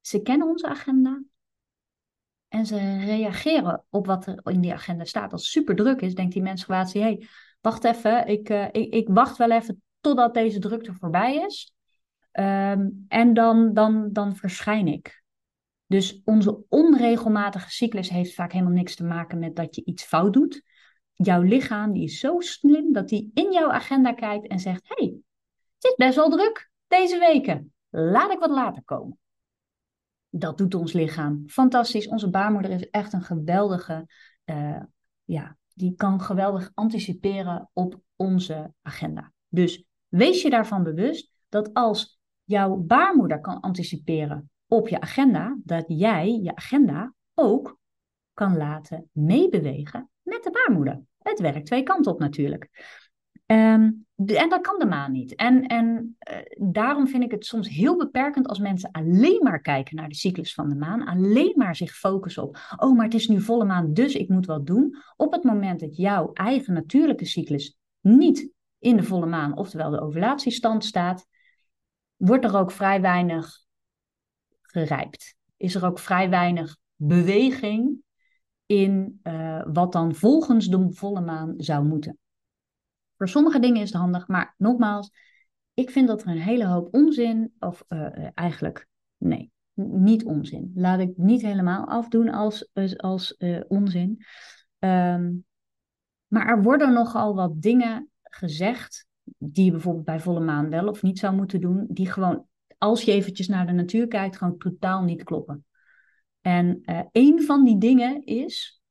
ze 0.00 0.22
kennen 0.22 0.48
onze 0.48 0.68
agenda 0.68 1.22
en 2.48 2.66
ze 2.66 2.98
reageren 2.98 3.84
op 3.88 4.06
wat 4.06 4.26
er 4.26 4.40
in 4.44 4.60
die 4.60 4.72
agenda 4.72 5.04
staat. 5.04 5.32
Als 5.32 5.50
super 5.50 5.74
druk 5.74 6.00
is, 6.00 6.14
denkt 6.14 6.32
die 6.32 6.42
menstruatie, 6.42 7.00
hé, 7.00 7.06
hey, 7.06 7.28
wacht 7.60 7.84
even, 7.84 8.26
ik, 8.26 8.48
uh, 8.48 8.66
ik, 8.72 8.94
ik 8.94 9.08
wacht 9.08 9.36
wel 9.36 9.50
even 9.50 9.82
totdat 10.00 10.34
deze 10.34 10.58
drukte 10.58 10.94
voorbij 10.94 11.36
is. 11.36 11.74
Ehm, 12.30 12.88
en 13.08 13.34
dan, 13.34 13.74
dan, 13.74 14.12
dan 14.12 14.36
verschijn 14.36 14.86
ik. 14.86 15.22
Dus 15.86 16.20
onze 16.24 16.64
onregelmatige 16.68 17.70
cyclus 17.70 18.08
heeft 18.08 18.34
vaak 18.34 18.52
helemaal 18.52 18.72
niks 18.72 18.94
te 18.94 19.04
maken 19.04 19.38
met 19.38 19.56
dat 19.56 19.74
je 19.74 19.84
iets 19.84 20.04
fout 20.04 20.32
doet. 20.32 20.62
Jouw 21.12 21.42
lichaam 21.42 21.92
die 21.92 22.02
is 22.02 22.18
zo 22.18 22.40
slim 22.40 22.92
dat 22.92 23.10
hij 23.10 23.30
in 23.34 23.52
jouw 23.52 23.70
agenda 23.70 24.12
kijkt 24.12 24.46
en 24.46 24.58
zegt: 24.58 24.82
hey, 24.84 25.14
het 25.74 25.84
is 25.84 25.94
best 25.96 26.14
wel 26.14 26.30
druk 26.30 26.70
deze 26.86 27.18
weken. 27.18 27.72
Laat 27.88 28.32
ik 28.32 28.38
wat 28.38 28.50
later 28.50 28.84
komen. 28.84 29.18
Dat 30.28 30.58
doet 30.58 30.74
ons 30.74 30.92
lichaam. 30.92 31.42
Fantastisch. 31.46 32.08
Onze 32.08 32.30
baarmoeder 32.30 32.70
is 32.70 32.90
echt 32.90 33.12
een 33.12 33.22
geweldige, 33.22 34.06
uh, 34.44 34.82
ja, 35.24 35.56
die 35.74 35.94
kan 35.94 36.20
geweldig 36.20 36.70
anticiperen 36.74 37.70
op 37.72 38.00
onze 38.16 38.72
agenda. 38.82 39.32
Dus 39.48 39.84
wees 40.10 40.42
je 40.42 40.50
daarvan 40.50 40.82
bewust 40.82 41.32
dat 41.48 41.74
als 41.74 42.20
jouw 42.44 42.76
baarmoeder 42.76 43.40
kan 43.40 43.60
anticiperen 43.60 44.50
op 44.66 44.88
je 44.88 45.00
agenda, 45.00 45.58
dat 45.64 45.84
jij 45.86 46.38
je 46.42 46.54
agenda 46.54 47.14
ook 47.34 47.78
kan 48.34 48.56
laten 48.56 49.08
meebewegen 49.12 50.10
met 50.22 50.42
de 50.42 50.50
baarmoeder. 50.50 51.02
Het 51.18 51.40
werkt 51.40 51.66
twee 51.66 51.82
kanten 51.82 52.12
op 52.12 52.18
natuurlijk. 52.18 52.68
Ehm, 53.46 53.90
en 54.26 54.48
dat 54.48 54.60
kan 54.60 54.78
de 54.78 54.86
maan 54.86 55.12
niet. 55.12 55.34
En, 55.34 55.66
en 55.66 56.16
uh, 56.30 56.70
daarom 56.72 57.08
vind 57.08 57.22
ik 57.22 57.30
het 57.30 57.46
soms 57.46 57.68
heel 57.68 57.96
beperkend 57.96 58.48
als 58.48 58.58
mensen 58.58 58.90
alleen 58.90 59.40
maar 59.42 59.60
kijken 59.60 59.96
naar 59.96 60.08
de 60.08 60.14
cyclus 60.14 60.54
van 60.54 60.68
de 60.68 60.74
maan, 60.74 61.06
alleen 61.06 61.52
maar 61.56 61.76
zich 61.76 61.96
focussen 61.96 62.42
op, 62.42 62.58
oh, 62.76 62.96
maar 62.96 63.04
het 63.04 63.14
is 63.14 63.28
nu 63.28 63.40
volle 63.40 63.64
maan, 63.64 63.92
dus 63.92 64.14
ik 64.14 64.28
moet 64.28 64.46
wat 64.46 64.66
doen. 64.66 64.96
Op 65.16 65.32
het 65.32 65.42
moment 65.42 65.80
dat 65.80 65.96
jouw 65.96 66.32
eigen 66.32 66.74
natuurlijke 66.74 67.24
cyclus 67.24 67.78
niet 68.00 68.50
in 68.80 68.96
de 68.96 69.02
volle 69.02 69.26
maan, 69.26 69.56
oftewel 69.56 69.90
de 69.90 70.00
ovulatiestand 70.00 70.84
staat, 70.84 71.26
wordt 72.16 72.44
er 72.44 72.56
ook 72.56 72.70
vrij 72.70 73.00
weinig 73.00 73.58
gerijpt. 74.62 75.36
Is 75.56 75.74
er 75.74 75.84
ook 75.84 75.98
vrij 75.98 76.30
weinig 76.30 76.76
beweging 76.94 78.02
in 78.66 79.20
uh, 79.22 79.62
wat 79.72 79.92
dan 79.92 80.14
volgens 80.14 80.66
de 80.66 80.86
volle 80.90 81.20
maan 81.20 81.54
zou 81.56 81.84
moeten. 81.84 82.18
Voor 83.16 83.28
sommige 83.28 83.58
dingen 83.58 83.82
is 83.82 83.92
het 83.92 84.00
handig, 84.00 84.28
maar 84.28 84.54
nogmaals, 84.56 85.10
ik 85.74 85.90
vind 85.90 86.08
dat 86.08 86.22
er 86.22 86.28
een 86.28 86.40
hele 86.40 86.66
hoop 86.66 86.94
onzin, 86.94 87.52
of 87.58 87.84
uh, 87.88 88.28
eigenlijk, 88.34 88.88
nee, 89.16 89.52
niet 89.74 90.24
onzin. 90.24 90.72
Laat 90.74 91.00
ik 91.00 91.16
niet 91.16 91.42
helemaal 91.42 91.86
afdoen 91.86 92.28
als, 92.28 92.70
als 92.96 93.34
uh, 93.38 93.60
onzin. 93.68 94.24
Um, 94.78 95.44
maar 96.26 96.48
er 96.48 96.62
worden 96.62 96.92
nogal 96.92 97.34
wat 97.34 97.62
dingen 97.62 98.09
gezegd 98.30 99.06
die 99.38 99.64
je 99.64 99.70
bijvoorbeeld 99.70 100.04
bij 100.04 100.20
volle 100.20 100.40
maan 100.40 100.68
wel 100.68 100.88
of 100.88 101.02
niet 101.02 101.18
zou 101.18 101.34
moeten 101.34 101.60
doen, 101.60 101.86
die 101.88 102.10
gewoon, 102.10 102.46
als 102.78 103.02
je 103.02 103.12
eventjes 103.12 103.48
naar 103.48 103.66
de 103.66 103.72
natuur 103.72 104.06
kijkt, 104.06 104.36
gewoon 104.36 104.58
totaal 104.58 105.02
niet 105.02 105.24
kloppen. 105.24 105.64
En 106.40 106.80
een 107.12 107.42
van 107.42 107.64
die 107.64 107.78
dingen 107.78 108.24
is 108.24 108.82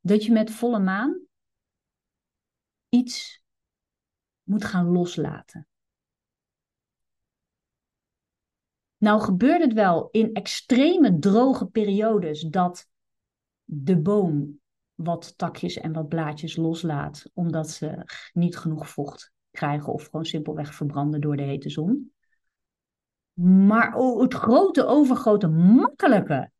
dat 0.00 0.24
je 0.24 0.32
met 0.32 0.50
volle 0.50 0.78
maan 0.78 1.20
iets 2.88 3.42
moet 4.42 4.64
gaan 4.64 4.86
loslaten. 4.86 5.66
Nou 8.96 9.20
gebeurt 9.20 9.62
het 9.62 9.72
wel 9.72 10.08
in 10.10 10.32
extreme 10.32 11.18
droge 11.18 11.66
periodes 11.66 12.42
dat 12.42 12.88
de 13.64 13.98
boom 13.98 14.60
wat 15.02 15.38
takjes 15.38 15.76
en 15.76 15.92
wat 15.92 16.08
blaadjes 16.08 16.56
loslaat, 16.56 17.30
omdat 17.34 17.70
ze 17.70 18.04
niet 18.32 18.56
genoeg 18.56 18.88
vocht 18.88 19.32
krijgen 19.50 19.92
of 19.92 20.04
gewoon 20.04 20.24
simpelweg 20.24 20.74
verbranden 20.74 21.20
door 21.20 21.36
de 21.36 21.42
hete 21.42 21.70
zon. 21.70 22.12
Maar 23.66 23.92
het 23.96 24.34
grote, 24.34 24.86
overgrote, 24.86 25.48
makkelijke 25.48 26.50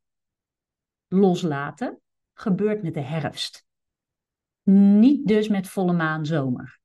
loslaten 1.09 2.01
gebeurt 2.33 2.83
met 2.83 2.95
de 2.95 3.01
herfst. 3.01 3.67
Niet 4.63 5.27
dus 5.27 5.49
met 5.49 5.69
volle 5.69 5.93
maan 5.93 6.27
zomer. 6.27 6.81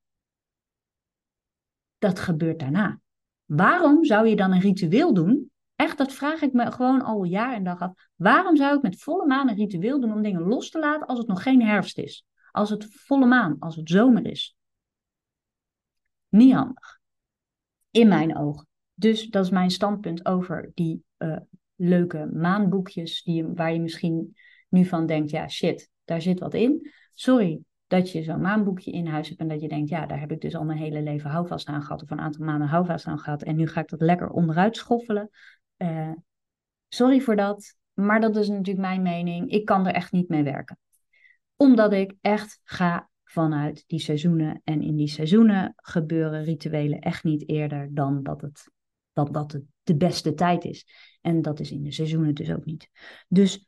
Dat 1.98 2.20
gebeurt 2.20 2.60
daarna. 2.60 3.00
Waarom 3.46 4.06
zou 4.06 4.28
je 4.28 4.36
dan 4.36 4.52
een 4.52 4.60
ritueel 4.60 5.14
doen? 5.14 5.47
Echt, 5.78 5.98
dat 5.98 6.14
vraag 6.14 6.42
ik 6.42 6.54
me 6.54 6.72
gewoon 6.72 7.02
al 7.02 7.24
jaar 7.24 7.54
en 7.54 7.64
dag 7.64 7.80
af. 7.80 7.92
Waarom 8.16 8.56
zou 8.56 8.76
ik 8.76 8.82
met 8.82 9.02
volle 9.02 9.26
maan 9.26 9.50
een 9.50 9.56
ritueel 9.56 10.00
doen 10.00 10.14
om 10.14 10.22
dingen 10.22 10.42
los 10.42 10.70
te 10.70 10.80
laten 10.80 11.08
als 11.08 11.18
het 11.18 11.28
nog 11.28 11.44
geen 11.44 11.62
herfst 11.62 11.98
is? 11.98 12.26
Als 12.52 12.70
het 12.70 12.88
volle 12.90 13.26
maan, 13.26 13.56
als 13.60 13.76
het 13.76 13.90
zomer 13.90 14.26
is? 14.26 14.56
Niet 16.30 16.54
handig. 16.54 17.00
In 17.92 18.08
mijn 18.08 18.38
ogen. 18.38 18.68
Dus 18.94 19.28
dat 19.28 19.46
is 19.46 19.52
mijn 19.52 19.72
standpunt 19.72 20.26
over 20.26 20.72
die 20.74 21.04
uh, 21.18 21.38
leuke 21.76 22.30
maanboekjes 22.34 23.24
die, 23.24 23.46
waar 23.46 23.74
je 23.74 23.82
misschien 23.82 24.36
nu 24.70 24.86
van 24.86 25.06
denkt, 25.06 25.30
ja 25.30 25.48
shit, 25.48 25.90
daar 26.06 26.22
zit 26.22 26.40
wat 26.40 26.54
in. 26.54 26.92
Sorry 27.14 27.62
dat 27.88 28.12
je 28.12 28.24
zo'n 28.24 28.42
maanboekje 28.42 28.92
in 28.92 29.08
huis 29.08 29.28
hebt 29.28 29.40
en 29.40 29.48
dat 29.48 29.62
je 29.62 29.68
denkt, 29.68 29.90
ja, 29.90 30.06
daar 30.06 30.20
heb 30.20 30.32
ik 30.32 30.42
dus 30.42 30.56
al 30.56 30.64
mijn 30.64 30.80
hele 30.80 31.02
leven 31.02 31.30
houvast 31.30 31.68
aan 31.68 31.82
gehad 31.82 32.04
of 32.04 32.12
een 32.12 32.20
aantal 32.20 32.46
maanden 32.46 32.68
houvast 32.68 33.06
aan 33.06 33.20
gehad 33.20 33.44
en 33.44 33.56
nu 33.56 33.68
ga 33.68 33.82
ik 33.82 33.90
dat 33.90 34.02
lekker 34.02 34.30
onderuit 34.30 34.78
schoffelen. 34.78 35.30
Uh, 35.78 36.12
sorry 36.88 37.20
voor 37.20 37.36
dat, 37.36 37.76
maar 37.94 38.22
dat 38.22 38.36
is 38.36 38.48
natuurlijk 38.48 38.88
mijn 38.88 39.02
mening. 39.02 39.52
Ik 39.52 39.66
kan 39.66 39.88
er 39.88 39.94
echt 39.94 40.12
niet 40.12 40.30
mee 40.30 40.44
werken. 40.44 40.80
Omdat 41.56 41.94
ik 41.94 42.14
echt 42.22 42.60
ga 42.64 43.10
vanuit 43.24 43.84
die 43.88 44.00
seizoenen. 44.00 44.62
En 44.64 44.82
in 44.82 44.96
die 44.96 45.08
seizoenen 45.08 45.74
gebeuren 45.76 46.44
rituelen 46.44 47.00
echt 47.00 47.24
niet 47.24 47.50
eerder 47.50 47.90
dan 47.92 48.24
dat 48.24 48.42
het, 48.42 48.72
dat, 49.14 49.34
dat 49.34 49.60
de 49.84 49.96
beste 49.96 50.34
tijd 50.34 50.66
is. 50.66 50.88
En 51.22 51.42
dat 51.42 51.60
is 51.60 51.72
in 51.72 51.84
de 51.84 51.92
seizoenen 51.92 52.36
dus 52.36 52.52
ook 52.52 52.66
niet. 52.66 52.90
Dus 53.28 53.68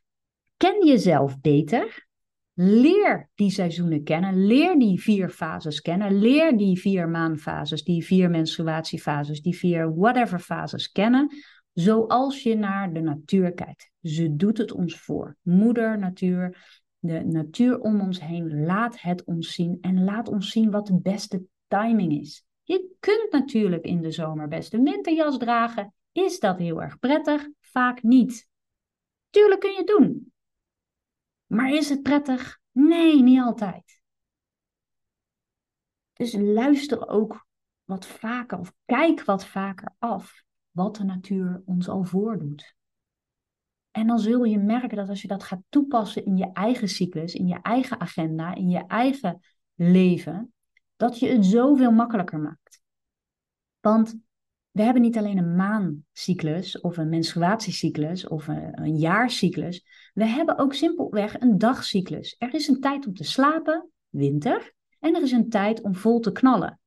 ken 0.56 0.86
jezelf 0.86 1.40
beter. 1.40 2.08
Leer 2.54 3.30
die 3.34 3.50
seizoenen 3.50 4.04
kennen. 4.04 4.46
Leer 4.46 4.78
die 4.78 5.00
vier 5.00 5.28
fases 5.28 5.80
kennen. 5.80 6.18
Leer 6.18 6.56
die 6.56 6.80
vier 6.80 7.08
maanfases, 7.08 7.84
die 7.84 8.04
vier 8.04 8.30
menstruatiefases, 8.30 9.42
die 9.42 9.56
vier 9.56 9.94
whatever 9.94 10.38
fases 10.38 10.90
kennen. 10.92 11.30
Zoals 11.72 12.42
je 12.42 12.54
naar 12.54 12.92
de 12.92 13.00
natuur 13.00 13.52
kijkt. 13.52 13.90
Ze 14.02 14.36
doet 14.36 14.58
het 14.58 14.72
ons 14.72 15.00
voor. 15.00 15.36
Moeder 15.42 15.98
natuur, 15.98 16.68
de 16.98 17.24
natuur 17.24 17.80
om 17.80 18.00
ons 18.00 18.20
heen, 18.20 18.64
laat 18.64 19.00
het 19.00 19.24
ons 19.24 19.52
zien. 19.52 19.78
En 19.80 20.04
laat 20.04 20.28
ons 20.28 20.50
zien 20.50 20.70
wat 20.70 20.86
de 20.86 21.00
beste 21.00 21.42
timing 21.68 22.20
is. 22.20 22.44
Je 22.62 22.96
kunt 22.98 23.32
natuurlijk 23.32 23.84
in 23.84 24.02
de 24.02 24.10
zomer 24.10 24.48
best 24.48 24.74
een 24.74 24.84
winterjas 24.84 25.38
dragen. 25.38 25.94
Is 26.12 26.38
dat 26.38 26.58
heel 26.58 26.82
erg 26.82 26.98
prettig? 26.98 27.48
Vaak 27.60 28.02
niet. 28.02 28.48
Tuurlijk 29.30 29.60
kun 29.60 29.70
je 29.70 29.76
het 29.76 29.86
doen. 29.86 30.32
Maar 31.46 31.72
is 31.72 31.88
het 31.88 32.02
prettig? 32.02 32.58
Nee, 32.72 33.22
niet 33.22 33.40
altijd. 33.40 34.02
Dus 36.12 36.32
luister 36.32 37.08
ook 37.08 37.46
wat 37.84 38.06
vaker 38.06 38.58
of 38.58 38.72
kijk 38.84 39.24
wat 39.24 39.46
vaker 39.46 39.94
af 39.98 40.42
wat 40.82 40.96
de 40.96 41.04
natuur 41.04 41.62
ons 41.64 41.88
al 41.88 42.04
voordoet. 42.04 42.74
En 43.90 44.06
dan 44.06 44.18
zul 44.18 44.44
je 44.44 44.58
merken 44.58 44.96
dat 44.96 45.08
als 45.08 45.22
je 45.22 45.28
dat 45.28 45.42
gaat 45.42 45.62
toepassen 45.68 46.24
in 46.24 46.36
je 46.36 46.52
eigen 46.52 46.88
cyclus, 46.88 47.34
in 47.34 47.46
je 47.46 47.58
eigen 47.62 48.00
agenda, 48.00 48.54
in 48.54 48.68
je 48.68 48.86
eigen 48.86 49.40
leven, 49.74 50.52
dat 50.96 51.18
je 51.18 51.28
het 51.28 51.46
zoveel 51.46 51.92
makkelijker 51.92 52.38
maakt. 52.38 52.82
Want 53.80 54.18
we 54.70 54.82
hebben 54.82 55.02
niet 55.02 55.16
alleen 55.16 55.38
een 55.38 55.56
maancyclus 55.56 56.80
of 56.80 56.96
een 56.96 57.08
menstruatiecyclus 57.08 58.28
of 58.28 58.48
een, 58.48 58.96
jaarcyclus. 58.96 59.84
We 60.14 60.24
hebben 60.24 60.58
ook 60.58 60.74
simpelweg 60.74 61.40
een 61.40 61.58
dagcyclus. 61.58 62.36
Er 62.38 62.54
is 62.54 62.68
een 62.68 62.80
tijd 62.80 63.06
om 63.06 63.14
te 63.14 63.24
slapen, 63.24 63.90
winter, 64.08 64.74
en 64.98 65.14
er 65.14 65.22
is 65.22 65.32
een 65.32 65.48
tijd 65.48 65.82
om 65.82 65.94
vol 65.94 66.20
te 66.20 66.32
knallen. 66.32 66.80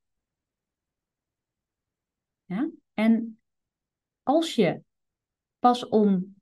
Ja? 2.45 2.69
En 2.93 3.37
als 4.23 4.55
je 4.55 4.81
pas 5.59 5.87
om 5.87 6.35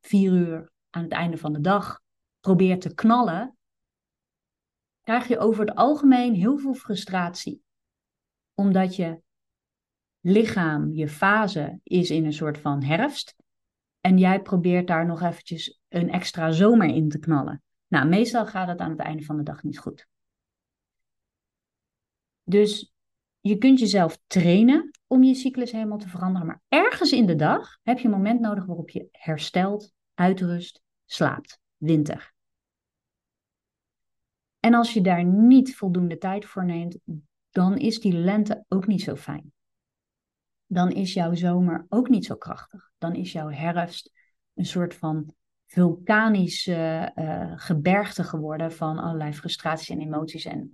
vier 0.00 0.32
uur 0.32 0.72
aan 0.90 1.02
het 1.02 1.12
einde 1.12 1.38
van 1.38 1.52
de 1.52 1.60
dag 1.60 2.00
probeert 2.40 2.80
te 2.80 2.94
knallen, 2.94 3.56
krijg 5.02 5.28
je 5.28 5.38
over 5.38 5.66
het 5.66 5.74
algemeen 5.74 6.34
heel 6.34 6.58
veel 6.58 6.74
frustratie. 6.74 7.62
Omdat 8.54 8.96
je 8.96 9.22
lichaam, 10.20 10.92
je 10.92 11.08
fase 11.08 11.80
is 11.82 12.10
in 12.10 12.24
een 12.24 12.32
soort 12.32 12.58
van 12.58 12.82
herfst. 12.82 13.34
En 14.00 14.18
jij 14.18 14.42
probeert 14.42 14.86
daar 14.86 15.06
nog 15.06 15.22
eventjes 15.22 15.80
een 15.88 16.10
extra 16.10 16.50
zomer 16.50 16.88
in 16.88 17.08
te 17.08 17.18
knallen. 17.18 17.62
Nou, 17.86 18.08
meestal 18.08 18.46
gaat 18.46 18.68
het 18.68 18.78
aan 18.78 18.90
het 18.90 19.00
einde 19.00 19.24
van 19.24 19.36
de 19.36 19.42
dag 19.42 19.62
niet 19.62 19.78
goed. 19.78 20.06
Dus 22.42 22.92
je 23.40 23.58
kunt 23.58 23.78
jezelf 23.78 24.18
trainen 24.26 24.90
om 25.06 25.22
je 25.22 25.34
cyclus 25.34 25.72
helemaal 25.72 25.98
te 25.98 26.08
veranderen. 26.08 26.46
Maar 26.46 26.60
ergens 26.68 27.12
in 27.12 27.26
de 27.26 27.36
dag 27.36 27.78
heb 27.82 27.98
je 27.98 28.04
een 28.04 28.10
moment 28.10 28.40
nodig 28.40 28.66
waarop 28.66 28.90
je 28.90 29.08
herstelt, 29.12 29.92
uitrust, 30.14 30.82
slaapt. 31.04 31.60
Winter. 31.76 32.34
En 34.60 34.74
als 34.74 34.92
je 34.92 35.00
daar 35.00 35.24
niet 35.24 35.76
voldoende 35.76 36.18
tijd 36.18 36.44
voor 36.44 36.64
neemt, 36.64 36.98
dan 37.50 37.76
is 37.76 38.00
die 38.00 38.12
lente 38.12 38.64
ook 38.68 38.86
niet 38.86 39.02
zo 39.02 39.16
fijn. 39.16 39.52
Dan 40.66 40.90
is 40.90 41.12
jouw 41.12 41.34
zomer 41.34 41.86
ook 41.88 42.08
niet 42.08 42.24
zo 42.24 42.36
krachtig. 42.36 42.90
Dan 42.98 43.14
is 43.14 43.32
jouw 43.32 43.50
herfst 43.50 44.12
een 44.54 44.66
soort 44.66 44.94
van 44.94 45.34
vulkanische 45.66 47.12
uh, 47.16 47.52
gebergte 47.56 48.24
geworden 48.24 48.72
van 48.72 48.98
allerlei 48.98 49.32
frustraties 49.32 49.88
en 49.88 50.00
emoties 50.00 50.44
en 50.44 50.68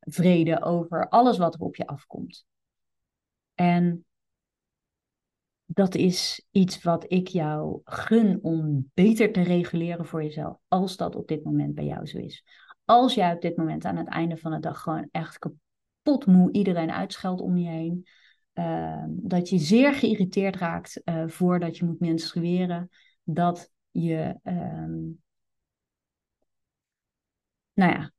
onvrede 0.00 0.62
over 0.62 1.08
alles 1.08 1.38
wat 1.38 1.54
er 1.54 1.60
op 1.60 1.76
je 1.76 1.86
afkomt. 1.86 2.46
En 3.54 4.04
dat 5.64 5.94
is 5.94 6.46
iets 6.50 6.82
wat 6.82 7.04
ik 7.08 7.28
jou 7.28 7.80
gun 7.84 8.38
om 8.42 8.90
beter 8.94 9.32
te 9.32 9.42
reguleren 9.42 10.06
voor 10.06 10.22
jezelf, 10.22 10.58
als 10.68 10.96
dat 10.96 11.14
op 11.14 11.28
dit 11.28 11.44
moment 11.44 11.74
bij 11.74 11.84
jou 11.84 12.06
zo 12.06 12.18
is. 12.18 12.44
Als 12.84 13.14
jij 13.14 13.34
op 13.34 13.40
dit 13.40 13.56
moment 13.56 13.84
aan 13.84 13.96
het 13.96 14.08
einde 14.08 14.36
van 14.36 14.50
de 14.50 14.58
dag 14.58 14.80
gewoon 14.80 15.08
echt 15.10 15.38
kapot 15.38 16.26
iedereen 16.50 16.90
uitscheldt 16.90 17.40
om 17.40 17.56
je 17.56 17.68
heen, 17.68 18.06
uh, 18.54 19.04
dat 19.08 19.48
je 19.48 19.58
zeer 19.58 19.94
geïrriteerd 19.94 20.56
raakt 20.56 21.00
uh, 21.04 21.28
voordat 21.28 21.76
je 21.76 21.84
moet 21.84 22.00
menstrueren, 22.00 22.88
dat 23.22 23.70
je, 23.90 24.38
um, 24.42 25.22
nou 27.72 27.92
ja, 27.92 28.12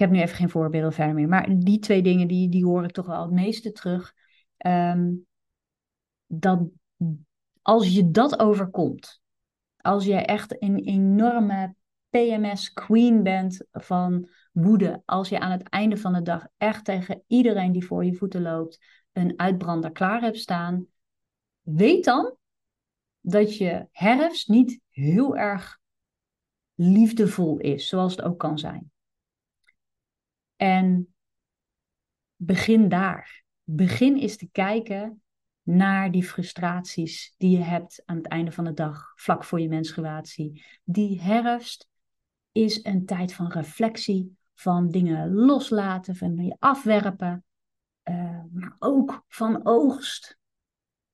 heb 0.00 0.10
nu 0.10 0.20
even 0.20 0.36
geen 0.36 0.50
voorbeelden 0.50 0.92
verder 0.92 1.14
meer, 1.14 1.28
maar 1.28 1.58
die 1.58 1.78
twee 1.78 2.02
dingen 2.02 2.28
die, 2.28 2.48
die 2.48 2.64
hoor 2.64 2.84
ik 2.84 2.90
toch 2.90 3.06
wel 3.06 3.22
het 3.22 3.30
meeste 3.30 3.72
terug. 3.72 4.14
Um, 4.66 5.26
dat 6.26 6.68
als 7.62 7.94
je 7.94 8.10
dat 8.10 8.38
overkomt, 8.38 9.20
als 9.76 10.04
je 10.04 10.14
echt 10.14 10.62
een 10.62 10.78
enorme 10.78 11.74
PMS 12.08 12.72
queen 12.72 13.22
bent 13.22 13.64
van 13.72 14.28
woede, 14.52 15.02
als 15.04 15.28
je 15.28 15.40
aan 15.40 15.50
het 15.50 15.68
einde 15.68 15.96
van 15.96 16.12
de 16.12 16.22
dag 16.22 16.46
echt 16.56 16.84
tegen 16.84 17.22
iedereen 17.26 17.72
die 17.72 17.86
voor 17.86 18.04
je 18.04 18.14
voeten 18.14 18.42
loopt 18.42 18.78
een 19.12 19.38
uitbrander 19.38 19.92
klaar 19.92 20.20
hebt 20.20 20.38
staan, 20.38 20.86
weet 21.60 22.04
dan 22.04 22.34
dat 23.20 23.56
je 23.56 23.86
herfst 23.92 24.48
niet 24.48 24.80
heel 24.88 25.36
erg 25.36 25.78
liefdevol 26.74 27.58
is, 27.58 27.88
zoals 27.88 28.16
het 28.16 28.24
ook 28.24 28.38
kan 28.38 28.58
zijn. 28.58 28.90
En 30.60 31.14
begin 32.36 32.88
daar. 32.88 33.44
Begin 33.64 34.16
eens 34.16 34.36
te 34.36 34.48
kijken 34.50 35.22
naar 35.62 36.10
die 36.10 36.24
frustraties 36.24 37.34
die 37.36 37.58
je 37.58 37.64
hebt 37.64 38.02
aan 38.04 38.16
het 38.16 38.26
einde 38.26 38.52
van 38.52 38.64
de 38.64 38.72
dag, 38.72 39.12
vlak 39.16 39.44
voor 39.44 39.60
je 39.60 39.68
menstruatie. 39.68 40.64
Die 40.84 41.20
herfst 41.20 41.88
is 42.52 42.84
een 42.84 43.06
tijd 43.06 43.34
van 43.34 43.50
reflectie, 43.50 44.36
van 44.54 44.90
dingen 44.90 45.34
loslaten, 45.34 46.16
van 46.16 46.36
je 46.36 46.56
afwerpen, 46.58 47.44
uh, 48.04 48.42
maar 48.52 48.76
ook 48.78 49.24
van 49.28 49.66
oogst. 49.66 50.38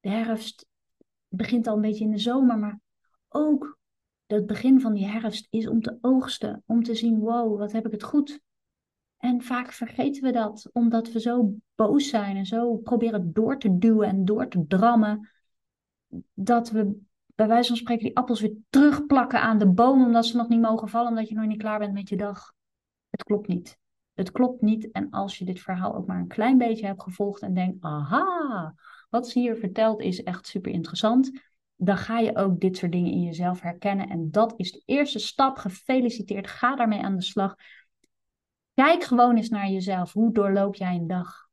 De 0.01 0.09
herfst 0.09 0.67
begint 1.29 1.67
al 1.67 1.75
een 1.75 1.81
beetje 1.81 2.05
in 2.05 2.11
de 2.11 2.19
zomer, 2.19 2.59
maar 2.59 2.81
ook 3.29 3.79
het 4.27 4.47
begin 4.47 4.81
van 4.81 4.95
die 4.95 5.07
herfst 5.07 5.47
is 5.51 5.69
om 5.69 5.81
te 5.81 5.99
oogsten, 6.01 6.63
om 6.67 6.83
te 6.83 6.95
zien, 6.95 7.19
wow, 7.19 7.59
wat 7.59 7.73
heb 7.73 7.87
ik 7.87 7.93
het 7.93 8.03
goed. 8.03 8.45
En 9.27 9.43
vaak 9.43 9.73
vergeten 9.73 10.23
we 10.23 10.33
dat, 10.33 10.71
omdat 10.73 11.13
we 11.13 11.21
zo 11.21 11.55
boos 11.75 12.09
zijn 12.09 12.37
en 12.37 12.47
zo 12.47 12.77
proberen 12.77 13.33
door 13.33 13.59
te 13.59 13.79
duwen 13.79 14.09
en 14.09 14.25
door 14.25 14.49
te 14.49 14.67
drammen, 14.67 15.31
dat 16.35 16.71
we 16.71 16.99
bij 17.35 17.47
wijze 17.47 17.69
van 17.69 17.77
spreken 17.77 18.05
die 18.05 18.17
appels 18.17 18.41
weer 18.41 18.57
terugplakken 18.71 19.41
aan 19.41 19.59
de 19.59 19.69
boom, 19.69 20.05
omdat 20.05 20.27
ze 20.27 20.37
nog 20.37 20.49
niet 20.49 20.61
mogen 20.61 20.89
vallen, 20.89 21.09
omdat 21.09 21.29
je 21.29 21.35
nog 21.35 21.47
niet 21.47 21.59
klaar 21.59 21.79
bent 21.79 21.93
met 21.93 22.09
je 22.09 22.17
dag. 22.17 22.53
Het 23.11 23.23
klopt 23.23 23.49
niet. 23.49 23.79
Het 24.15 24.33
klopt 24.33 24.63
niet. 24.63 24.91
En 24.91 25.11
als 25.11 25.39
je 25.39 25.45
dit 25.45 25.61
verhaal 25.61 25.95
ook 25.95 26.07
maar 26.07 26.19
een 26.19 26.29
klein 26.29 26.59
beetje 26.59 26.87
hebt 26.87 27.03
gevolgd 27.03 27.43
en 27.43 27.55
denkt, 27.55 27.85
aha, 27.85 28.75
wat 29.11 29.29
ze 29.29 29.39
hier 29.39 29.57
vertelt 29.57 30.01
is 30.01 30.23
echt 30.23 30.47
super 30.47 30.73
interessant, 30.73 31.41
dan 31.77 31.97
ga 31.97 32.19
je 32.19 32.37
ook 32.37 32.61
dit 32.61 32.77
soort 32.77 32.93
dingen 32.93 33.13
in 33.13 33.23
jezelf 33.23 33.61
herkennen. 33.61 34.09
En 34.09 34.31
dat 34.31 34.55
is 34.57 34.73
de 34.73 34.83
eerste 34.85 35.19
stap. 35.19 35.57
Gefeliciteerd. 35.57 36.47
Ga 36.47 36.77
daarmee 36.77 37.03
aan 37.03 37.17
de 37.17 37.23
slag. 37.23 37.55
Kijk 38.77 39.05
gewoon 39.05 39.37
eens 39.37 39.49
naar 39.49 39.69
jezelf. 39.69 40.13
Hoe 40.13 40.33
doorloop 40.33 40.75
jij 40.75 40.95
een 40.95 41.07
dag? 41.07 41.49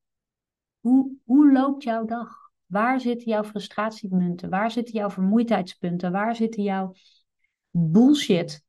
Hoe, 0.79 1.11
hoe 1.23 1.51
loopt 1.51 1.83
jouw 1.83 2.05
dag? 2.05 2.51
Waar 2.65 2.99
zitten 2.99 3.27
jouw 3.27 3.43
frustratiepunten? 3.43 4.49
Waar 4.49 4.71
zitten 4.71 4.93
jouw 4.93 5.09
vermoeidheidspunten? 5.09 6.11
Waar 6.11 6.35
zitten 6.35 6.63
jouw 6.63 6.93
bullshit 7.69 8.63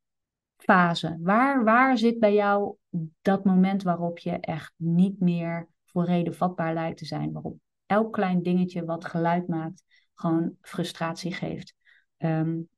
fase? 0.57 1.19
Waar, 1.21 1.65
waar 1.65 1.99
zit 1.99 2.19
bij 2.19 2.35
jou 2.35 2.77
dat 3.23 3.45
moment 3.45 3.83
waarop 3.83 4.19
je 4.19 4.31
echt 4.31 4.73
niet 4.77 5.21
meer 5.21 5.69
voor 5.85 6.05
reden 6.05 6.35
vatbaar 6.35 6.75
lijkt 6.75 6.99
te 6.99 7.05
zijn? 7.05 7.33
Waarop 7.33 7.59
elk 7.87 8.13
klein 8.13 8.43
dingetje 8.43 8.85
wat 8.85 9.05
geluid 9.05 9.49
maakt, 9.49 9.85
gewoon 10.15 10.57
frustratie 10.61 11.33
geeft. 11.33 11.75
Um, 12.19 12.69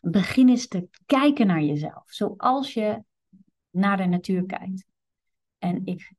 begin 0.00 0.48
eens 0.48 0.68
te 0.68 0.88
kijken 1.06 1.46
naar 1.46 1.62
jezelf, 1.62 2.02
zoals 2.06 2.74
je 2.74 3.02
naar 3.70 3.96
de 3.96 4.06
natuur 4.06 4.46
kijkt. 4.46 4.88
En 5.60 5.86
ik, 5.86 6.12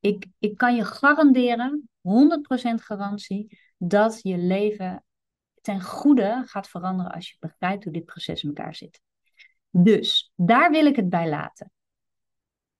ik, 0.00 0.26
ik 0.38 0.56
kan 0.56 0.76
je 0.76 0.84
garanderen, 0.84 1.88
100% 2.00 2.74
garantie, 2.74 3.58
dat 3.76 4.20
je 4.22 4.38
leven 4.38 5.04
ten 5.60 5.82
goede 5.82 6.42
gaat 6.46 6.68
veranderen 6.68 7.12
als 7.12 7.28
je 7.30 7.36
begrijpt 7.40 7.84
hoe 7.84 7.92
dit 7.92 8.04
proces 8.04 8.42
in 8.42 8.48
elkaar 8.48 8.74
zit. 8.74 9.00
Dus 9.70 10.32
daar 10.34 10.70
wil 10.70 10.86
ik 10.86 10.96
het 10.96 11.08
bij 11.08 11.28
laten. 11.28 11.72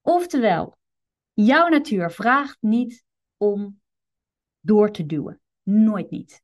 Oftewel, 0.00 0.78
jouw 1.32 1.68
natuur 1.68 2.10
vraagt 2.10 2.56
niet 2.60 3.04
om 3.36 3.80
door 4.60 4.92
te 4.92 5.06
duwen. 5.06 5.40
Nooit 5.62 6.10
niet. 6.10 6.42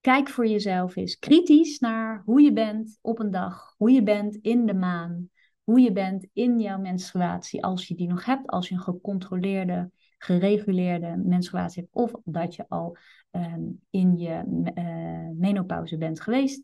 Kijk 0.00 0.28
voor 0.28 0.46
jezelf 0.46 0.96
eens 0.96 1.18
kritisch 1.18 1.78
naar 1.78 2.22
hoe 2.24 2.40
je 2.40 2.52
bent 2.52 2.98
op 3.00 3.18
een 3.18 3.30
dag, 3.30 3.74
hoe 3.76 3.90
je 3.90 4.02
bent 4.02 4.36
in 4.36 4.66
de 4.66 4.74
maan, 4.74 5.30
hoe 5.64 5.80
je 5.80 5.92
bent 5.92 6.26
in 6.32 6.60
jouw 6.60 6.78
menstruatie, 6.78 7.64
als 7.64 7.88
je 7.88 7.94
die 7.94 8.08
nog 8.08 8.24
hebt, 8.24 8.46
als 8.46 8.68
je 8.68 8.74
een 8.74 8.80
gecontroleerde, 8.80 9.90
gereguleerde 10.18 11.22
menstruatie 11.24 11.82
hebt, 11.82 11.94
of 11.94 12.12
dat 12.24 12.54
je 12.54 12.68
al 12.68 12.96
ehm, 13.30 13.62
in 13.90 14.16
je 14.16 14.44
uh, 14.74 15.38
menopauze 15.40 15.96
bent 15.96 16.20
geweest. 16.20 16.62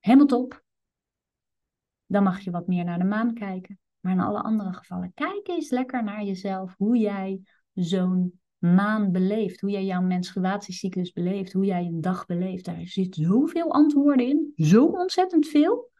Helemaal 0.00 0.26
top. 0.26 0.62
Dan 2.06 2.22
mag 2.22 2.40
je 2.40 2.50
wat 2.50 2.66
meer 2.66 2.84
naar 2.84 2.98
de 2.98 3.04
maan 3.04 3.34
kijken. 3.34 3.78
Maar 4.00 4.12
in 4.12 4.20
alle 4.20 4.42
andere 4.42 4.72
gevallen, 4.72 5.12
kijk 5.14 5.48
eens 5.48 5.70
lekker 5.70 6.04
naar 6.04 6.24
jezelf, 6.24 6.74
hoe 6.76 6.98
jij 6.98 7.40
zo'n 7.72 8.40
maan 8.58 9.12
beleeft, 9.12 9.60
hoe 9.60 9.70
jij 9.70 9.84
jouw 9.84 10.02
menstruatiecyclus 10.02 11.12
beleeft, 11.12 11.52
hoe 11.52 11.64
jij 11.64 11.84
een 11.84 12.00
dag 12.00 12.26
beleeft. 12.26 12.64
Daar 12.64 12.86
zit 12.86 13.14
zoveel 13.14 13.72
antwoorden 13.72 14.26
in, 14.26 14.52
zo 14.56 14.84
ontzettend 14.84 15.46
veel. 15.46 15.92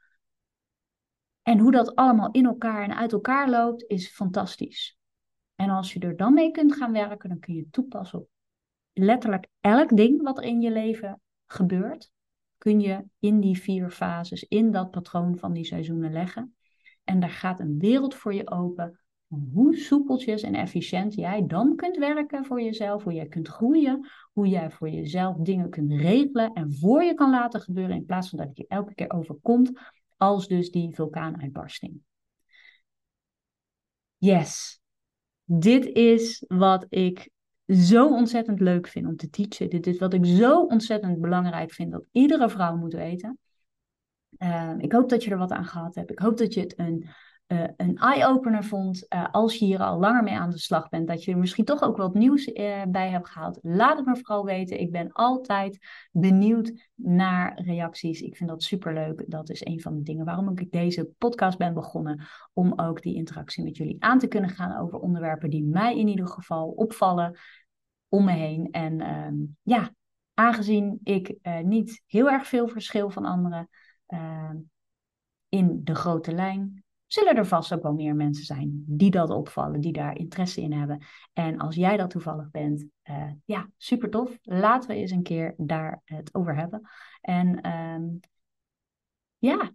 En 1.44 1.59
hoe 1.59 1.72
dat 1.72 1.94
allemaal 1.94 2.30
in 2.30 2.44
elkaar 2.44 2.83
en 2.83 2.96
uit 2.96 3.12
elkaar 3.12 3.50
loopt, 3.50 3.85
is 3.87 4.09
fantastisch. 4.09 4.98
En 5.54 5.70
als 5.70 5.92
je 5.92 6.00
er 6.00 6.16
dan 6.16 6.35
mee 6.35 6.50
kunt 6.50 6.74
gaan 6.74 6.92
werken, 6.92 7.28
dan 7.28 7.38
kun 7.38 7.54
je 7.54 7.70
toepassen 7.70 8.18
op 8.18 8.28
letterlijk 8.92 9.46
elk 9.61 9.96
ding 9.96 10.22
wat 10.22 10.38
er 10.38 10.44
in 10.44 10.61
je 10.61 10.70
leven 10.70 11.20
gebeurt. 11.46 12.12
Kun 12.59 12.80
je 12.80 13.04
in 13.18 13.40
die 13.40 13.59
vier 13.59 13.90
fases, 13.90 14.42
in 14.42 14.70
dat 14.70 14.90
patroon 14.90 15.38
van 15.38 15.52
die 15.52 15.64
seizoenen 15.64 16.12
leggen. 16.12 16.57
En 17.04 17.20
daar 17.20 17.30
gaat 17.30 17.61
een 17.61 17.78
wereld 17.78 18.14
voor 18.14 18.35
je 18.35 18.50
open 18.50 19.04
hoe 19.52 19.76
soepeltjes 19.76 20.42
en 20.42 20.54
efficiënt 20.54 21.14
jij 21.14 21.46
dan 21.46 21.76
kunt 21.76 21.96
werken 21.96 22.44
voor 22.44 22.62
jezelf, 22.62 23.02
hoe 23.02 23.12
jij 23.12 23.26
kunt 23.26 23.48
groeien, 23.48 24.09
hoe 24.33 24.48
jij 24.48 24.70
voor 24.70 24.88
jezelf 24.88 25.37
dingen 25.37 25.70
kunt 25.70 25.92
regelen 25.92 26.52
en 26.52 26.74
voor 26.74 27.02
je 27.02 27.14
kan 27.14 27.30
laten 27.30 27.61
gebeuren 27.61 27.96
in 27.96 28.04
plaats 28.04 28.28
van 28.28 28.38
dat 28.38 28.48
het 28.48 28.57
je 28.57 28.64
elke 28.68 28.94
keer 28.94 29.12
overkomt 29.12 29.72
als 30.16 30.48
dus 30.48 30.70
die 30.70 30.94
vulkaanuitbarsting. 30.94 32.00
Yes, 34.16 34.81
dit 35.44 35.87
is 35.87 36.44
wat 36.48 36.87
ik 36.88 37.31
zo 37.66 38.09
ontzettend 38.09 38.61
leuk 38.61 38.87
vind 38.87 39.07
om 39.07 39.16
te 39.16 39.31
teachen. 39.31 39.70
Dit 39.70 39.87
is 39.87 39.98
wat 39.98 40.14
ik 40.14 40.27
zo 40.27 40.62
ontzettend 40.62 41.20
belangrijk 41.20 41.72
vind 41.72 41.92
dat 41.92 42.07
iedere 42.12 42.48
vrouw 42.48 42.77
moet 42.77 42.92
weten. 42.92 43.38
Ehm, 44.37 44.79
ik 44.79 44.92
hoop 44.92 45.09
dat 45.09 45.24
je 45.24 45.31
er 45.31 45.38
wat 45.38 45.50
aan 45.50 45.64
gehad 45.64 45.94
hebt. 45.94 46.11
Ik 46.11 46.19
hoop 46.19 46.37
dat 46.37 46.54
je 46.54 46.60
het 46.60 46.79
een 46.79 47.08
uh, 47.49 47.65
een 47.77 47.97
eye-opener 47.97 48.65
vond. 48.65 49.07
Uh, 49.09 49.27
als 49.33 49.59
je 49.59 49.65
hier 49.65 49.81
al 49.81 49.99
langer 49.99 50.23
mee 50.23 50.35
aan 50.35 50.51
de 50.51 50.59
slag 50.59 50.88
bent, 50.88 51.09
dat 51.09 51.25
je 51.25 51.33
er 51.33 51.38
misschien 51.38 51.65
toch 51.65 51.83
ook 51.83 51.97
wat 51.97 52.15
nieuws 52.15 52.47
uh, 52.47 52.83
bij 52.88 53.11
hebt 53.11 53.29
gehaald. 53.29 53.59
Laat 53.63 53.97
het 53.97 54.07
me 54.07 54.17
vooral 54.17 54.45
weten. 54.45 54.81
Ik 54.81 54.92
ben 54.92 55.13
altijd 55.13 55.79
benieuwd 56.13 56.90
naar 56.95 57.63
reacties. 57.63 58.21
Ik 58.21 58.37
vind 58.37 58.51
dat 58.51 58.63
superleuk. 58.63 59.25
Dat 59.27 59.51
is 59.51 59.65
een 59.65 59.81
van 59.81 59.95
de 59.95 60.03
dingen 60.03 60.25
waarom 60.25 60.59
ik 60.59 60.71
deze 60.71 61.11
podcast 61.19 61.59
ben 61.59 61.75
begonnen. 61.75 62.27
Om 62.53 62.73
ook 62.77 63.03
die 63.03 63.15
interactie 63.15 63.65
met 63.65 63.77
jullie 63.77 63.97
aan 63.99 64.19
te 64.19 64.29
kunnen 64.29 64.51
gaan 64.51 64.81
over 64.81 64.99
onderwerpen 64.99 65.51
die 65.51 65.65
mij 65.65 65.99
in 65.99 66.09
ieder 66.09 66.29
geval 66.29 66.69
opvallen 66.69 67.38
om 68.09 68.25
me 68.25 68.33
heen. 68.33 68.71
En 68.71 69.01
ehm, 69.01 69.35
ja, 69.63 69.95
aangezien 70.35 71.01
ik 71.03 71.37
niet 71.63 72.03
heel 72.07 72.31
erg 72.31 72.47
veel 72.47 72.69
verschil 72.69 73.11
van 73.11 73.25
anderen 73.25 73.69
ehm, 74.07 74.57
in 75.49 75.81
de 75.85 75.95
grote 75.95 76.33
lijn 76.33 76.83
zullen 77.07 77.37
er 77.37 77.46
vast 77.46 77.75
ook 77.75 77.83
wel 77.83 77.92
meer 77.92 78.15
mensen 78.15 78.44
zijn 78.44 78.85
die 78.87 79.11
dat 79.11 79.31
opvallen, 79.31 79.81
die 79.81 79.92
daar 79.92 80.17
interesse 80.17 80.61
in 80.61 80.73
hebben. 80.73 81.05
En 81.33 81.59
als 81.59 81.75
jij 81.75 81.96
dat 81.96 82.11
toevallig 82.11 82.50
bent, 82.50 82.87
uh, 83.05 83.31
ja, 83.44 83.71
super 83.77 84.11
tof. 84.11 84.38
Laten 84.42 84.88
we 84.88 84.96
eens 84.96 85.11
een 85.11 85.23
keer 85.23 85.55
daar 85.57 86.02
het 86.05 86.35
over 86.35 86.57
hebben. 86.57 86.88
En 87.21 87.61
ehm, 87.61 88.02
ja, 89.38 89.73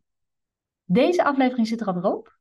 deze 0.84 1.24
aflevering 1.24 1.68
zit 1.68 1.82
er 1.82 1.88
alweer 1.88 2.12
op. 2.12 2.38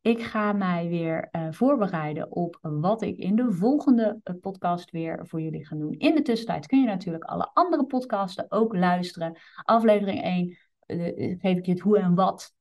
Ik 0.00 0.22
ga 0.22 0.52
mij 0.52 0.88
weer 0.88 1.28
uh, 1.32 1.46
voorbereiden 1.50 2.32
op 2.32 2.58
wat 2.60 3.02
ik 3.02 3.16
in 3.16 3.36
de 3.36 3.52
volgende 3.52 4.20
uh, 4.24 4.34
podcast 4.40 4.90
weer 4.90 5.26
voor 5.26 5.40
jullie 5.40 5.66
ga 5.66 5.76
doen. 5.76 5.92
In 5.92 6.14
de 6.14 6.22
tussentijd 6.22 6.66
kun 6.66 6.80
je 6.80 6.86
natuurlijk 6.86 7.24
alle 7.24 7.50
andere 7.52 7.84
podcasten 7.84 8.46
ook 8.48 8.74
luisteren. 8.74 9.36
Aflevering 9.62 10.22
1 10.22 10.56
uh, 10.86 11.38
geef 11.40 11.58
ik 11.58 11.66
je 11.66 11.72
het 11.72 11.80
hoe 11.80 11.98
en 11.98 12.14
wat 12.14 12.55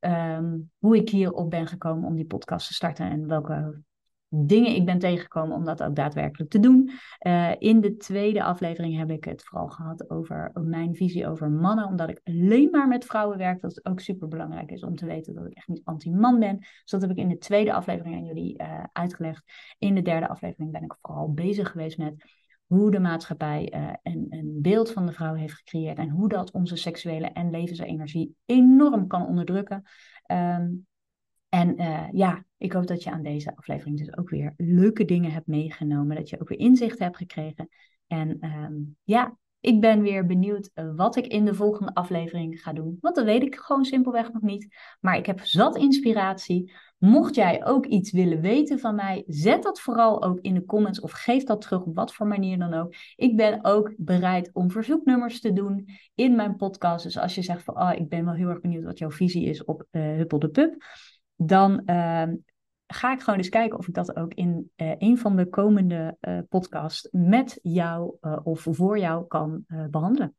um, 0.00 0.70
hoe 0.78 0.96
ik 0.96 1.08
hierop 1.08 1.50
ben 1.50 1.66
gekomen 1.66 2.08
om 2.08 2.16
die 2.16 2.26
podcast 2.26 2.66
te 2.66 2.74
starten 2.74 3.10
en 3.10 3.26
welke 3.26 3.82
dingen 4.30 4.74
ik 4.74 4.84
ben 4.84 4.98
tegengekomen 4.98 5.56
om 5.56 5.64
dat 5.64 5.82
ook 5.82 5.96
daadwerkelijk 5.96 6.50
te 6.50 6.60
doen. 6.60 6.90
Uh, 7.26 7.52
in 7.58 7.80
de 7.80 7.96
tweede 7.96 8.42
aflevering 8.42 8.96
heb 8.96 9.10
ik 9.10 9.24
het 9.24 9.44
vooral 9.44 9.68
gehad 9.68 10.10
over 10.10 10.50
mijn 10.54 10.94
visie 10.94 11.28
over 11.28 11.50
mannen, 11.50 11.86
omdat 11.86 12.08
ik 12.08 12.20
alleen 12.24 12.70
maar 12.70 12.88
met 12.88 13.04
vrouwen 13.04 13.38
werk. 13.38 13.60
Dat 13.60 13.74
het 13.74 13.86
ook 13.86 14.00
super 14.00 14.28
belangrijk 14.28 14.70
is 14.70 14.82
om 14.82 14.96
te 14.96 15.06
weten 15.06 15.34
dat 15.34 15.46
ik 15.46 15.54
echt 15.54 15.68
niet 15.68 15.84
anti-man 15.84 16.38
ben. 16.38 16.58
Dus 16.58 16.90
dat 16.90 17.00
heb 17.00 17.10
ik 17.10 17.16
in 17.16 17.28
de 17.28 17.38
tweede 17.38 17.72
aflevering 17.72 18.16
aan 18.16 18.24
jullie 18.24 18.62
uh, 18.62 18.84
uitgelegd. 18.92 19.42
In 19.78 19.94
de 19.94 20.02
derde 20.02 20.28
aflevering 20.28 20.72
ben 20.72 20.82
ik 20.82 20.96
vooral 21.00 21.32
bezig 21.32 21.70
geweest 21.70 21.98
met 21.98 22.24
hoe 22.68 22.90
de 22.90 23.00
maatschappij 23.00 23.72
uh, 23.74 23.92
een, 24.02 24.26
een, 24.30 24.58
beeld 24.60 24.92
van 24.92 25.06
de 25.06 25.12
vrouw 25.12 25.34
heeft 25.34 25.54
gecreëerd 25.54 25.98
en 25.98 26.08
hoe 26.08 26.28
dat 26.28 26.50
onze 26.50 26.76
seksuele 26.76 27.26
en 27.26 27.50
levensenergie 27.50 28.34
enorm 28.46 29.06
kan 29.06 29.26
onderdrukken. 29.26 29.82
Um, 30.26 30.86
en 31.48 31.80
uh, 31.80 32.08
ja, 32.12 32.44
ik 32.56 32.72
hoop 32.72 32.86
dat 32.86 33.02
je 33.02 33.10
aan 33.10 33.22
deze 33.22 33.56
aflevering 33.56 33.98
dus 33.98 34.16
ook 34.16 34.30
weer 34.30 34.54
leuke 34.56 35.04
dingen 35.04 35.32
hebt 35.32 35.46
meegenomen, 35.46 36.16
dat 36.16 36.28
je 36.28 36.40
ook 36.40 36.48
weer 36.48 36.58
inzicht 36.58 36.98
hebt 36.98 37.16
gekregen. 37.16 37.68
En 38.06 38.44
um, 38.44 38.96
ja, 39.04 39.38
ik 39.60 39.80
ben 39.80 40.02
weer 40.02 40.26
benieuwd 40.26 40.70
uh, 40.74 40.90
wat 40.96 41.16
ik 41.16 41.26
in 41.26 41.44
de 41.44 41.54
volgende 41.54 41.94
aflevering 41.94 42.62
ga 42.62 42.72
doen, 42.72 42.98
want 43.00 43.14
dat 43.14 43.24
weet 43.24 43.42
ik 43.42 43.54
gewoon 43.54 43.84
simpelweg 43.84 44.32
nog 44.32 44.42
niet. 44.42 44.74
Maar 45.00 45.16
ik 45.16 45.26
heb 45.26 45.40
zat 45.42 45.76
inspiratie. 45.76 46.72
Mocht 46.98 47.34
jij 47.34 47.64
ook 47.64 47.86
iets 47.86 48.12
willen 48.12 48.40
weten 48.40 48.78
van 48.78 48.94
mij, 48.94 49.24
zet 49.26 49.62
dat 49.62 49.80
vooral 49.80 50.22
ook 50.22 50.38
in 50.40 50.54
de 50.54 50.64
comments 50.64 51.00
of 51.00 51.12
geef 51.12 51.44
dat 51.44 51.60
terug 51.60 51.82
op 51.82 51.94
wat 51.94 52.14
voor 52.14 52.26
manier 52.26 52.58
dan 52.58 52.74
ook. 52.74 52.94
Ik 53.16 53.36
ben 53.36 53.64
ook 53.64 53.94
bereid 53.96 54.50
om 54.52 54.70
verzoeknummers 54.70 55.40
te 55.40 55.52
doen 55.52 55.88
in 56.14 56.36
mijn 56.36 56.56
podcast. 56.56 57.04
Dus 57.04 57.18
als 57.18 57.34
je 57.34 57.42
zegt 57.42 57.62
van, 57.62 57.80
oh, 57.80 57.92
ik 57.94 58.08
ben 58.08 58.24
wel 58.24 58.34
heel 58.34 58.48
erg 58.48 58.60
benieuwd 58.60 58.84
wat 58.84 58.98
jouw 58.98 59.10
visie 59.10 59.44
is 59.44 59.64
op 59.64 59.84
uh, 59.90 60.02
Huppel 60.02 60.38
de 60.38 60.48
Pup, 60.48 60.84
dan 61.36 61.82
uh, 61.86 62.22
ga 62.92 63.12
ik 63.12 63.20
gewoon 63.20 63.38
eens 63.38 63.48
kijken 63.48 63.78
of 63.78 63.88
ik 63.88 63.94
dat 63.94 64.16
ook 64.16 64.34
in 64.34 64.70
uh, 64.76 64.94
een 64.98 65.18
van 65.18 65.36
de 65.36 65.48
komende 65.48 66.16
uh, 66.20 66.38
podcasts 66.48 67.08
met 67.10 67.58
jou 67.62 68.16
of 68.42 68.66
voor 68.70 68.98
jou 68.98 69.26
kan 69.26 69.64
behandelen. 69.90 70.34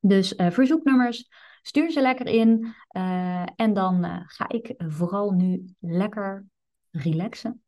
Dus 0.00 0.34
verzoeknummers, 0.36 1.28
Stuur 1.62 1.90
ze 1.90 2.00
lekker 2.00 2.26
in. 2.26 2.74
En 3.56 3.72
dan 3.72 4.24
ga 4.26 4.48
ik 4.48 4.74
vooral 4.76 5.30
nu 5.30 5.74
lekker 5.78 6.46
relaxen. 6.90 7.62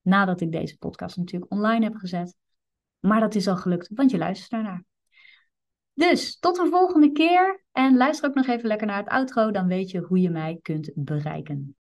Nadat 0.00 0.40
ik 0.40 0.52
deze 0.52 0.78
podcast 0.78 1.16
natuurlijk 1.16 1.52
online 1.52 1.84
heb 1.84 1.94
gezet. 1.94 2.36
Maar 3.00 3.20
dat 3.20 3.34
is 3.34 3.48
al 3.48 3.56
gelukt, 3.56 3.88
want 3.94 4.10
je 4.10 4.18
luistert 4.18 4.50
daarnaar. 4.50 4.84
Dus 5.94 6.38
tot 6.38 6.56
de 6.56 6.66
volgende 6.70 7.12
keer. 7.12 7.64
En 7.72 7.96
luister 7.96 8.28
ook 8.28 8.34
nog 8.34 8.46
even 8.46 8.68
lekker 8.68 8.86
naar 8.86 8.98
het 8.98 9.08
outro. 9.08 9.50
Dan 9.50 9.66
weet 9.66 9.90
je 9.90 10.00
hoe 10.00 10.20
je 10.20 10.30
mij 10.30 10.58
kunt 10.62 10.90
bereiken. 10.94 11.76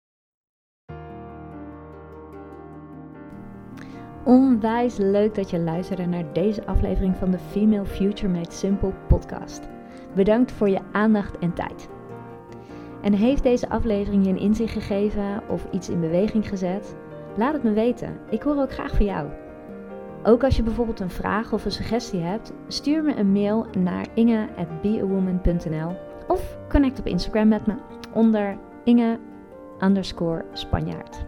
Onwijs 4.31 4.97
leuk 4.97 5.35
dat 5.35 5.51
je 5.51 5.59
luisterde 5.59 6.07
naar 6.07 6.33
deze 6.33 6.67
aflevering 6.67 7.17
van 7.17 7.31
de 7.31 7.39
Female 7.39 7.85
Future 7.85 8.33
Made 8.33 8.53
Simple 8.53 8.93
podcast. 9.09 9.69
Bedankt 10.15 10.53
voor 10.53 10.69
je 10.69 10.81
aandacht 10.93 11.39
en 11.39 11.55
tijd. 11.55 11.89
En 13.03 13.13
heeft 13.13 13.43
deze 13.43 13.69
aflevering 13.69 14.25
je 14.25 14.31
een 14.31 14.39
inzicht 14.39 14.73
gegeven 14.73 15.43
of 15.49 15.67
iets 15.71 15.89
in 15.89 16.01
beweging 16.01 16.49
gezet? 16.49 16.97
Laat 17.37 17.53
het 17.53 17.63
me 17.63 17.73
weten. 17.73 18.17
Ik 18.29 18.43
hoor 18.43 18.57
ook 18.57 18.73
graag 18.73 18.97
van 18.97 19.05
jou. 19.05 19.29
Ook 20.23 20.45
als 20.45 20.57
je 20.57 20.63
bijvoorbeeld 20.63 21.01
een 21.01 21.11
vraag 21.11 21.53
of 21.53 21.65
een 21.65 21.71
suggestie 21.71 22.21
hebt, 22.21 22.53
stuur 22.69 23.03
me 23.03 23.17
een 23.17 23.33
mail 23.33 23.67
naar 23.79 24.07
inge.beawoman.nl 24.15 25.97
of 26.29 26.59
connect 26.69 26.99
op 26.99 27.07
Instagram 27.07 27.49
met 27.49 27.67
me 27.67 27.75
onder 28.13 28.59
inge 28.85 29.19
Spanjaard. 30.53 31.25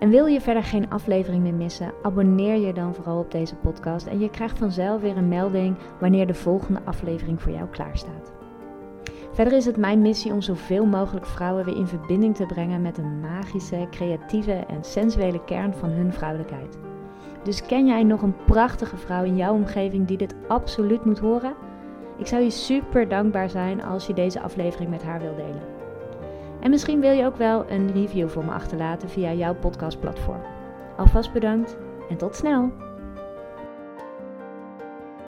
En 0.00 0.10
wil 0.10 0.26
je 0.26 0.40
verder 0.40 0.62
geen 0.62 0.90
aflevering 0.90 1.42
meer 1.42 1.54
missen, 1.54 1.92
abonneer 2.02 2.56
je 2.56 2.72
dan 2.72 2.94
vooral 2.94 3.18
op 3.18 3.30
deze 3.30 3.54
podcast 3.54 4.06
en 4.06 4.18
je 4.18 4.30
krijgt 4.30 4.58
vanzelf 4.58 5.00
weer 5.00 5.16
een 5.16 5.28
melding 5.28 5.76
wanneer 5.98 6.26
de 6.26 6.34
volgende 6.34 6.80
aflevering 6.84 7.42
voor 7.42 7.52
jou 7.52 7.68
klaar 7.68 7.98
staat. 7.98 8.32
Verder 9.32 9.52
is 9.52 9.64
het 9.64 9.76
mijn 9.76 10.02
missie 10.02 10.32
om 10.32 10.40
zoveel 10.40 10.86
mogelijk 10.86 11.26
vrouwen 11.26 11.64
weer 11.64 11.76
in 11.76 11.86
verbinding 11.86 12.36
te 12.36 12.46
brengen 12.46 12.82
met 12.82 12.94
de 12.94 13.02
magische, 13.02 13.86
creatieve 13.90 14.52
en 14.52 14.84
sensuele 14.84 15.44
kern 15.44 15.74
van 15.74 15.90
hun 15.90 16.12
vrouwelijkheid. 16.12 16.78
Dus 17.42 17.66
ken 17.66 17.86
jij 17.86 18.02
nog 18.02 18.22
een 18.22 18.44
prachtige 18.44 18.96
vrouw 18.96 19.24
in 19.24 19.36
jouw 19.36 19.54
omgeving 19.54 20.06
die 20.06 20.16
dit 20.16 20.34
absoluut 20.48 21.04
moet 21.04 21.18
horen? 21.18 21.54
Ik 22.18 22.26
zou 22.26 22.42
je 22.42 22.50
super 22.50 23.08
dankbaar 23.08 23.50
zijn 23.50 23.82
als 23.82 24.06
je 24.06 24.14
deze 24.14 24.40
aflevering 24.40 24.90
met 24.90 25.02
haar 25.02 25.20
wil 25.20 25.34
delen. 25.34 25.79
En 26.60 26.70
misschien 26.70 27.00
wil 27.00 27.12
je 27.12 27.24
ook 27.24 27.36
wel 27.36 27.70
een 27.70 27.92
review 27.92 28.28
voor 28.28 28.44
me 28.44 28.50
achterlaten 28.50 29.08
via 29.08 29.32
jouw 29.32 29.54
podcastplatform. 29.54 30.42
Alvast 30.96 31.32
bedankt 31.32 31.76
en 32.08 32.16
tot 32.16 32.36
snel! 32.36 32.89